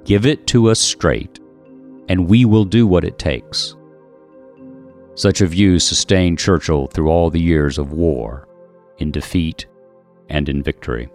Give 0.03 0.25
it 0.25 0.45
to 0.47 0.69
us 0.69 0.79
straight, 0.79 1.39
and 2.09 2.27
we 2.27 2.45
will 2.45 2.65
do 2.65 2.85
what 2.85 3.03
it 3.03 3.17
takes. 3.17 3.75
Such 5.19 5.41
a 5.41 5.47
view 5.47 5.79
sustained 5.79 6.39
Churchill 6.39 6.87
through 6.87 7.09
all 7.09 7.29
the 7.29 7.41
years 7.41 7.77
of 7.77 7.91
war, 7.91 8.47
in 8.99 9.11
defeat 9.11 9.65
and 10.29 10.47
in 10.47 10.63
victory. 10.63 11.09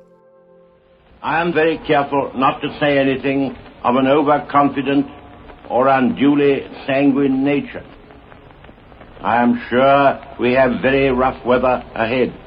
I 1.23 1.40
am 1.40 1.55
very 1.55 1.79
careful 1.87 2.31
not 2.35 2.61
to 2.61 2.69
say 2.79 2.99
anything 2.99 3.57
of 3.83 3.97
an 3.97 4.07
overconfident 4.07 5.07
or 5.71 5.88
unduly 5.88 6.69
sanguine 6.87 7.45
nature. 7.45 7.83
I 9.23 9.43
am 9.43 9.59
sure 9.71 10.37
we 10.38 10.53
have 10.53 10.83
very 10.83 11.09
rough 11.11 11.43
weather 11.47 11.83
ahead. 11.95 12.38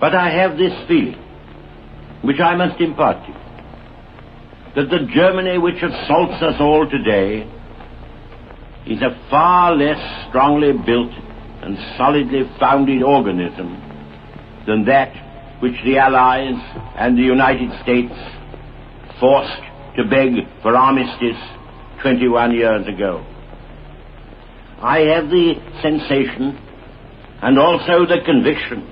But 0.00 0.12
I 0.12 0.28
have 0.28 0.58
this 0.58 0.74
feeling, 0.88 1.22
which 2.22 2.40
I 2.40 2.56
must 2.56 2.80
impart 2.80 3.24
to 3.26 3.28
you, 3.28 3.38
that 4.74 4.90
the 4.90 5.06
Germany 5.14 5.58
which 5.58 5.80
assaults 5.80 6.42
us 6.42 6.56
all 6.58 6.90
today 6.90 7.48
is 8.88 9.02
a 9.02 9.28
far 9.28 9.76
less 9.76 10.28
strongly 10.28 10.72
built 10.72 11.12
and 11.62 11.76
solidly 11.98 12.42
founded 12.58 13.02
organism 13.02 13.76
than 14.66 14.84
that 14.86 15.12
which 15.60 15.74
the 15.84 15.98
Allies 15.98 16.56
and 16.96 17.18
the 17.18 17.22
United 17.22 17.70
States 17.82 18.14
forced 19.20 19.62
to 19.96 20.04
beg 20.08 20.32
for 20.62 20.74
armistice 20.74 21.36
21 22.00 22.52
years 22.52 22.86
ago. 22.86 23.24
I 24.80 25.00
have 25.00 25.28
the 25.28 25.54
sensation 25.82 26.56
and 27.42 27.58
also 27.58 28.06
the 28.06 28.22
conviction 28.24 28.88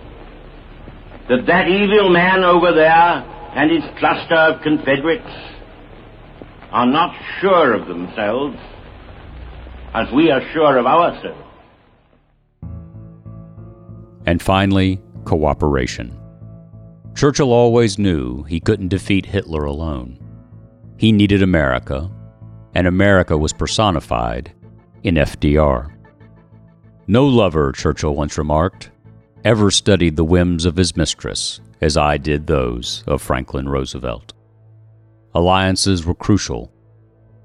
that 1.28 1.46
that 1.46 1.68
evil 1.68 2.11
man 2.11 2.44
over 2.44 2.72
there 2.72 3.24
and 3.56 3.70
his 3.70 3.85
cluster 3.98 4.35
of 4.35 4.62
confederates 4.62 5.24
are 6.70 6.87
not 6.87 7.14
sure 7.40 7.72
of 7.72 7.87
themselves 7.87 8.59
as 9.96 10.12
we 10.12 10.30
are 10.30 10.42
sure 10.52 10.76
of 10.76 10.85
ourselves. 10.85 11.42
And 14.26 14.42
finally, 14.42 15.00
cooperation. 15.24 16.14
Churchill 17.14 17.50
always 17.50 17.98
knew 17.98 18.42
he 18.42 18.61
couldn't 18.61 18.88
defeat 18.88 19.24
Hitler 19.24 19.64
alone. 19.64 20.18
He 20.98 21.12
needed 21.12 21.42
America, 21.42 22.11
and 22.74 22.87
America 22.87 23.38
was 23.38 23.54
personified 23.54 24.52
in 25.02 25.14
FDR. 25.14 25.90
No 27.06 27.24
lover, 27.24 27.72
Churchill 27.72 28.14
once 28.14 28.37
remarked, 28.37 28.90
ever 29.44 29.70
studied 29.70 30.16
the 30.16 30.24
whims 30.24 30.66
of 30.66 30.76
his 30.76 30.94
mistress 30.94 31.61
as 31.80 31.96
I 31.96 32.18
did 32.18 32.46
those 32.46 33.02
of 33.06 33.22
Franklin 33.22 33.66
Roosevelt. 33.66 34.35
Alliances 35.35 36.04
were 36.04 36.14
crucial. 36.14 36.70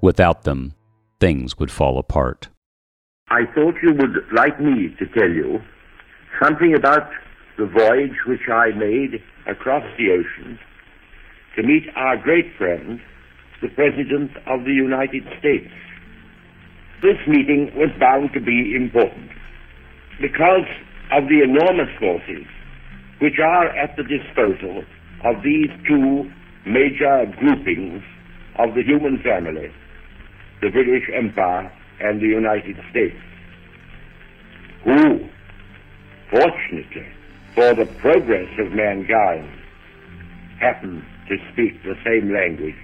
Without 0.02 0.42
them, 0.42 0.74
things 1.22 1.56
would 1.56 1.70
fall 1.70 1.98
apart. 1.98 2.48
I 3.30 3.42
thought 3.54 3.76
you 3.80 3.94
would 3.94 4.26
like 4.34 4.58
me 4.58 4.92
to 4.98 5.06
tell 5.14 5.30
you 5.30 5.60
something 6.42 6.74
about 6.74 7.08
the 7.56 7.66
voyage 7.66 8.18
which 8.26 8.48
I 8.50 8.70
made 8.76 9.22
across 9.46 9.84
the 9.96 10.10
ocean 10.10 10.58
to 11.54 11.62
meet 11.62 11.84
our 11.94 12.16
great 12.16 12.46
friend, 12.58 12.98
the 13.62 13.68
President 13.68 14.32
of 14.48 14.64
the 14.64 14.72
United 14.72 15.22
States. 15.38 15.70
This 17.02 17.18
meeting 17.28 17.70
was 17.76 17.90
bound 18.00 18.30
to 18.34 18.40
be 18.40 18.74
important 18.74 19.30
because 20.20 20.66
of 21.12 21.28
the 21.30 21.38
enormous 21.46 21.92
forces 22.00 22.46
which 23.20 23.38
are 23.38 23.68
at 23.78 23.94
the 23.94 24.02
disposal 24.02 24.82
of 25.22 25.36
these 25.44 25.70
two 25.86 26.28
major 26.66 27.30
groupings 27.38 28.02
of 28.58 28.74
the 28.74 28.82
human 28.82 29.22
family, 29.22 29.70
the 30.62 30.70
British 30.70 31.10
Empire 31.12 31.70
and 32.00 32.20
the 32.20 32.28
United 32.28 32.76
States, 32.90 33.18
who, 34.84 35.28
fortunately 36.30 37.06
for 37.54 37.74
the 37.74 37.86
progress 37.98 38.48
of 38.58 38.72
mankind, 38.72 39.50
happen 40.60 41.04
to 41.28 41.36
speak 41.52 41.82
the 41.82 41.96
same 42.04 42.32
language 42.32 42.76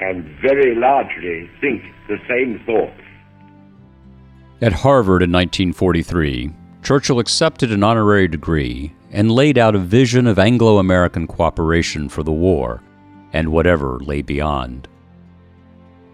and 0.00 0.24
very 0.40 0.76
largely 0.76 1.50
think 1.60 1.82
the 2.06 2.16
same 2.28 2.60
thoughts. 2.64 3.02
At 4.62 4.72
Harvard 4.72 5.22
in 5.22 5.32
1943, 5.32 6.52
Churchill 6.82 7.18
accepted 7.18 7.72
an 7.72 7.82
honorary 7.82 8.28
degree 8.28 8.94
and 9.10 9.32
laid 9.32 9.58
out 9.58 9.74
a 9.74 9.80
vision 9.80 10.28
of 10.28 10.38
Anglo 10.38 10.78
American 10.78 11.26
cooperation 11.26 12.08
for 12.08 12.22
the 12.22 12.32
war 12.32 12.82
and 13.32 13.50
whatever 13.50 13.98
lay 14.00 14.22
beyond. 14.22 14.88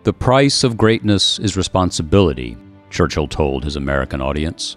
The 0.05 0.13
price 0.13 0.65
of 0.65 0.77
greatness 0.77 1.39
is 1.39 1.57
responsibility, 1.57 2.59
Churchill 2.91 3.27
told 3.27 3.65
his 3.65 3.77
American 3.77 4.21
audience. 4.21 4.77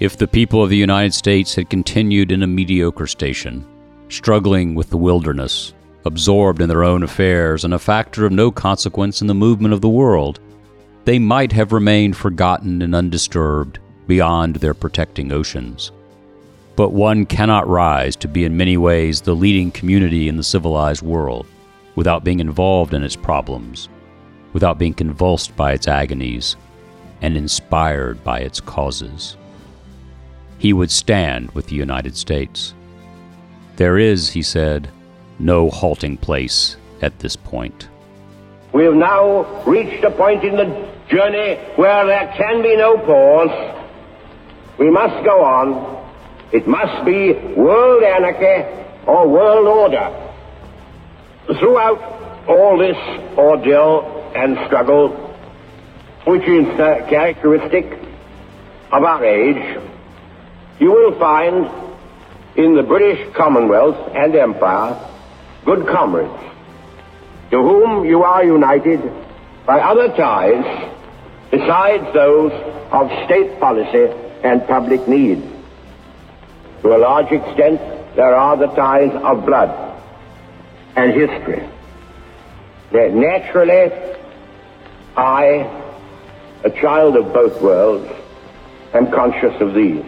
If 0.00 0.16
the 0.16 0.26
people 0.26 0.60
of 0.60 0.70
the 0.70 0.76
United 0.76 1.14
States 1.14 1.54
had 1.54 1.70
continued 1.70 2.32
in 2.32 2.42
a 2.42 2.48
mediocre 2.48 3.06
station, 3.06 3.64
struggling 4.08 4.74
with 4.74 4.90
the 4.90 4.96
wilderness, 4.96 5.72
absorbed 6.04 6.60
in 6.60 6.68
their 6.68 6.82
own 6.82 7.04
affairs 7.04 7.64
and 7.64 7.72
a 7.72 7.78
factor 7.78 8.26
of 8.26 8.32
no 8.32 8.50
consequence 8.50 9.20
in 9.20 9.28
the 9.28 9.34
movement 9.34 9.72
of 9.72 9.82
the 9.82 9.88
world, 9.88 10.40
they 11.04 11.20
might 11.20 11.52
have 11.52 11.70
remained 11.70 12.16
forgotten 12.16 12.82
and 12.82 12.92
undisturbed 12.92 13.78
beyond 14.08 14.56
their 14.56 14.74
protecting 14.74 15.30
oceans. 15.30 15.92
But 16.74 16.90
one 16.90 17.24
cannot 17.24 17.68
rise 17.68 18.16
to 18.16 18.26
be 18.26 18.44
in 18.44 18.56
many 18.56 18.76
ways 18.76 19.20
the 19.20 19.36
leading 19.36 19.70
community 19.70 20.26
in 20.26 20.36
the 20.36 20.42
civilized 20.42 21.02
world 21.02 21.46
without 21.94 22.24
being 22.24 22.40
involved 22.40 22.94
in 22.94 23.04
its 23.04 23.14
problems, 23.14 23.88
without 24.52 24.78
being 24.78 24.94
convulsed 24.94 25.54
by 25.56 25.72
its 25.72 25.86
agonies, 25.88 26.56
and 27.22 27.36
inspired 27.36 28.22
by 28.24 28.38
its 28.40 28.60
causes. 28.60 29.36
He 30.58 30.72
would 30.72 30.90
stand 30.90 31.50
with 31.52 31.66
the 31.68 31.76
United 31.76 32.16
States. 32.16 32.74
There 33.76 33.98
is, 33.98 34.30
he 34.30 34.42
said, 34.42 34.90
no 35.38 35.70
halting 35.70 36.18
place 36.18 36.76
at 37.00 37.18
this 37.20 37.36
point. 37.36 37.88
We 38.72 38.84
have 38.84 38.94
now 38.94 39.62
reached 39.64 40.04
a 40.04 40.10
point 40.10 40.44
in 40.44 40.56
the 40.56 40.88
journey 41.08 41.56
where 41.76 42.06
there 42.06 42.32
can 42.36 42.62
be 42.62 42.76
no 42.76 42.98
pause. 42.98 43.76
We 44.78 44.90
must 44.90 45.24
go 45.24 45.42
on. 45.42 45.98
It 46.52 46.66
must 46.66 47.04
be 47.04 47.32
world 47.32 48.02
anarchy 48.02 48.68
or 49.06 49.28
world 49.28 49.66
order. 49.66 50.30
Throughout 51.58 52.00
all 52.48 52.78
this 52.78 52.96
ordeal 53.36 54.19
and 54.34 54.56
struggle, 54.66 55.08
which 56.24 56.46
is 56.46 56.66
uh, 56.80 57.06
characteristic 57.08 57.98
of 58.92 59.04
our 59.04 59.24
age, 59.24 59.80
you 60.78 60.90
will 60.90 61.18
find 61.18 61.70
in 62.56 62.74
the 62.74 62.82
British 62.82 63.32
Commonwealth 63.34 64.14
and 64.14 64.34
Empire 64.34 64.98
good 65.64 65.86
comrades 65.86 66.42
to 67.50 67.62
whom 67.62 68.04
you 68.04 68.22
are 68.22 68.44
united 68.44 69.00
by 69.66 69.80
other 69.80 70.08
ties 70.16 70.90
besides 71.50 72.04
those 72.14 72.52
of 72.92 73.08
state 73.26 73.58
policy 73.60 74.06
and 74.42 74.66
public 74.66 75.06
need. 75.08 75.42
To 76.82 76.96
a 76.96 76.98
large 76.98 77.30
extent, 77.30 77.80
there 78.16 78.34
are 78.34 78.56
the 78.56 78.68
ties 78.68 79.12
of 79.12 79.44
blood 79.44 80.00
and 80.96 81.12
history. 81.12 81.68
That 82.92 83.12
naturally, 83.12 83.90
I, 85.20 85.68
a 86.64 86.70
child 86.70 87.14
of 87.14 87.34
both 87.34 87.60
worlds, 87.60 88.10
am 88.94 89.12
conscious 89.12 89.60
of 89.60 89.74
these. 89.74 90.02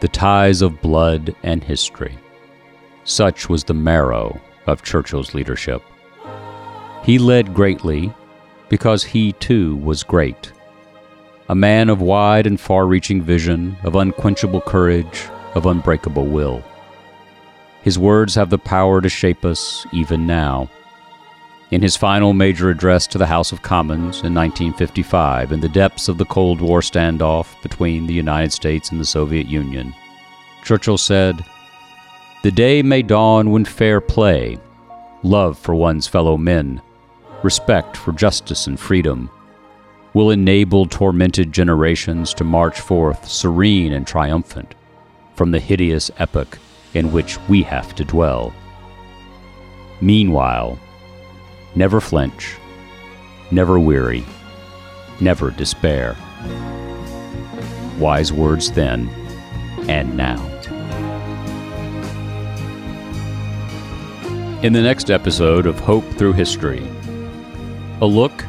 the 0.00 0.08
ties 0.08 0.62
of 0.62 0.80
blood 0.80 1.34
and 1.42 1.62
history. 1.62 2.18
Such 3.04 3.50
was 3.50 3.64
the 3.64 3.74
marrow 3.74 4.40
of 4.66 4.82
Churchill's 4.82 5.34
leadership. 5.34 5.82
He 7.04 7.18
led 7.18 7.52
greatly 7.52 8.12
because 8.70 9.04
he 9.04 9.32
too 9.32 9.76
was 9.76 10.02
great. 10.02 10.52
A 11.50 11.54
man 11.54 11.90
of 11.90 12.00
wide 12.00 12.46
and 12.46 12.58
far 12.58 12.86
reaching 12.86 13.20
vision, 13.22 13.76
of 13.84 13.94
unquenchable 13.94 14.62
courage, 14.62 15.28
of 15.54 15.66
unbreakable 15.66 16.26
will. 16.26 16.62
His 17.82 17.98
words 17.98 18.34
have 18.34 18.50
the 18.50 18.58
power 18.58 19.00
to 19.00 19.08
shape 19.08 19.44
us 19.44 19.86
even 19.92 20.26
now. 20.26 20.68
In 21.70 21.80
his 21.82 21.96
final 21.96 22.34
major 22.34 22.68
address 22.68 23.06
to 23.06 23.18
the 23.18 23.26
House 23.26 23.52
of 23.52 23.62
Commons 23.62 24.22
in 24.22 24.34
1955, 24.34 25.52
in 25.52 25.60
the 25.60 25.68
depths 25.68 26.08
of 26.08 26.18
the 26.18 26.24
Cold 26.26 26.60
War 26.60 26.80
standoff 26.80 27.60
between 27.62 28.06
the 28.06 28.12
United 28.12 28.52
States 28.52 28.90
and 28.90 29.00
the 29.00 29.04
Soviet 29.04 29.46
Union, 29.46 29.94
Churchill 30.64 30.98
said, 30.98 31.44
The 32.42 32.50
day 32.50 32.82
may 32.82 33.02
dawn 33.02 33.50
when 33.50 33.64
fair 33.64 34.00
play, 34.00 34.58
love 35.22 35.58
for 35.58 35.74
one's 35.74 36.06
fellow 36.06 36.36
men, 36.36 36.82
respect 37.42 37.96
for 37.96 38.12
justice 38.12 38.66
and 38.66 38.78
freedom, 38.78 39.30
will 40.12 40.30
enable 40.30 40.86
tormented 40.86 41.52
generations 41.52 42.34
to 42.34 42.44
march 42.44 42.80
forth 42.80 43.28
serene 43.28 43.92
and 43.92 44.06
triumphant 44.06 44.74
from 45.34 45.52
the 45.52 45.60
hideous 45.60 46.10
epoch 46.18 46.58
in 46.94 47.12
which 47.12 47.38
we 47.48 47.62
have 47.62 47.94
to 47.94 48.04
dwell. 48.04 48.54
Meanwhile, 50.00 50.78
never 51.74 52.00
flinch, 52.00 52.56
never 53.50 53.78
weary, 53.78 54.24
never 55.20 55.50
despair. 55.50 56.16
Wise 57.98 58.32
words 58.32 58.72
then 58.72 59.08
and 59.88 60.16
now. 60.16 60.46
In 64.62 64.72
the 64.72 64.82
next 64.82 65.10
episode 65.10 65.66
of 65.66 65.78
Hope 65.80 66.04
Through 66.14 66.34
History, 66.34 66.86
a 68.00 68.06
look 68.06 68.44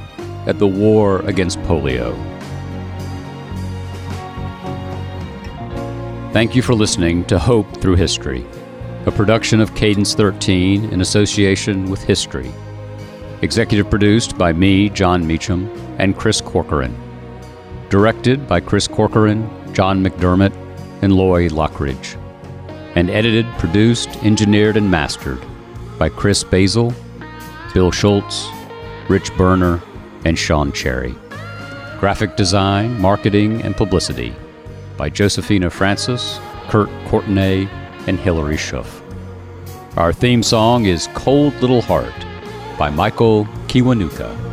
at 0.46 0.60
the 0.60 0.68
war 0.68 1.20
against 1.22 1.60
polio. 1.60 2.31
Thank 6.34 6.56
you 6.56 6.62
for 6.62 6.74
listening 6.74 7.26
to 7.26 7.38
Hope 7.38 7.68
Through 7.82 7.98
History, 7.98 8.46
a 9.06 9.12
production 9.12 9.60
of 9.60 9.76
Cadence 9.76 10.14
13 10.14 10.86
in 10.86 11.02
association 11.02 11.92
with 11.92 12.02
History. 12.02 12.50
Executive 13.42 13.90
produced 13.90 14.38
by 14.38 14.54
me, 14.54 14.88
Jon 14.88 15.28
Meacham, 15.28 15.70
and 16.00 16.18
Chris 16.18 16.40
Corcoran. 16.40 16.96
Directed 17.90 18.48
by 18.48 18.62
Chris 18.62 18.88
Corcoran, 18.88 19.46
John 19.74 20.02
McDermott, 20.02 20.54
and 21.02 21.12
Loy 21.12 21.50
Lockridge. 21.50 22.16
And 22.96 23.10
edited, 23.10 23.46
produced, 23.58 24.08
engineered, 24.24 24.78
and 24.78 24.90
mastered 24.90 25.44
by 26.00 26.08
Chris 26.08 26.46
Basil, 26.46 26.94
Bill 27.74 27.92
Schultz, 27.92 28.48
Rich 29.10 29.36
Berner, 29.36 29.82
and 30.24 30.40
Sean 30.40 30.72
Cherry. 30.72 31.14
Graphic 32.00 32.38
design, 32.38 33.02
marketing, 33.02 33.62
and 33.64 33.76
publicity 33.76 34.34
by 35.02 35.10
Josephina 35.10 35.68
Francis, 35.68 36.40
Kurt 36.70 36.88
Courtenay, 37.08 37.68
and 38.06 38.20
Hilary 38.20 38.56
Schuff. 38.56 39.02
Our 39.98 40.14
theme 40.14 40.44
song 40.44 40.86
is 40.86 41.08
Cold 41.16 41.56
Little 41.56 41.82
Heart 41.82 42.14
by 42.78 42.92
Michael 42.92 43.46
Kiwanuka. 43.66 44.51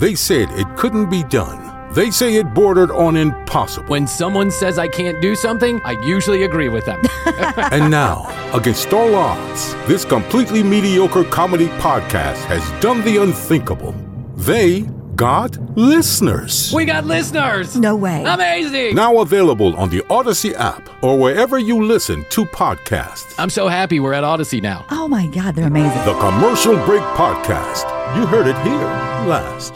They 0.00 0.14
said 0.14 0.50
it 0.52 0.66
couldn't 0.78 1.10
be 1.10 1.24
done. 1.24 1.92
They 1.92 2.10
say 2.10 2.36
it 2.36 2.54
bordered 2.54 2.90
on 2.90 3.16
impossible. 3.16 3.88
When 3.88 4.06
someone 4.06 4.50
says 4.50 4.78
I 4.78 4.88
can't 4.88 5.20
do 5.20 5.34
something, 5.36 5.78
I 5.84 5.92
usually 6.06 6.44
agree 6.44 6.70
with 6.70 6.86
them. 6.86 7.02
and 7.70 7.90
now, 7.90 8.24
against 8.54 8.94
all 8.94 9.14
odds, 9.14 9.74
this 9.86 10.06
completely 10.06 10.62
mediocre 10.62 11.24
comedy 11.24 11.66
podcast 11.84 12.42
has 12.46 12.62
done 12.80 13.04
the 13.04 13.18
unthinkable. 13.18 13.92
They 14.36 14.88
got 15.16 15.58
listeners. 15.76 16.72
We 16.72 16.86
got 16.86 17.04
listeners. 17.04 17.76
No 17.76 17.94
way. 17.94 18.24
Amazing. 18.24 18.94
Now 18.94 19.20
available 19.20 19.76
on 19.76 19.90
the 19.90 20.02
Odyssey 20.08 20.54
app 20.54 20.88
or 21.04 21.18
wherever 21.18 21.58
you 21.58 21.84
listen 21.84 22.24
to 22.30 22.46
podcasts. 22.46 23.34
I'm 23.36 23.50
so 23.50 23.68
happy 23.68 24.00
we're 24.00 24.14
at 24.14 24.24
Odyssey 24.24 24.62
now. 24.62 24.86
Oh 24.90 25.08
my 25.08 25.26
God, 25.26 25.56
they're 25.56 25.66
amazing. 25.66 26.06
The 26.06 26.18
Commercial 26.18 26.82
Break 26.86 27.02
Podcast. 27.20 27.84
You 28.16 28.24
heard 28.24 28.46
it 28.46 28.56
here 28.66 29.10
last. 29.28 29.74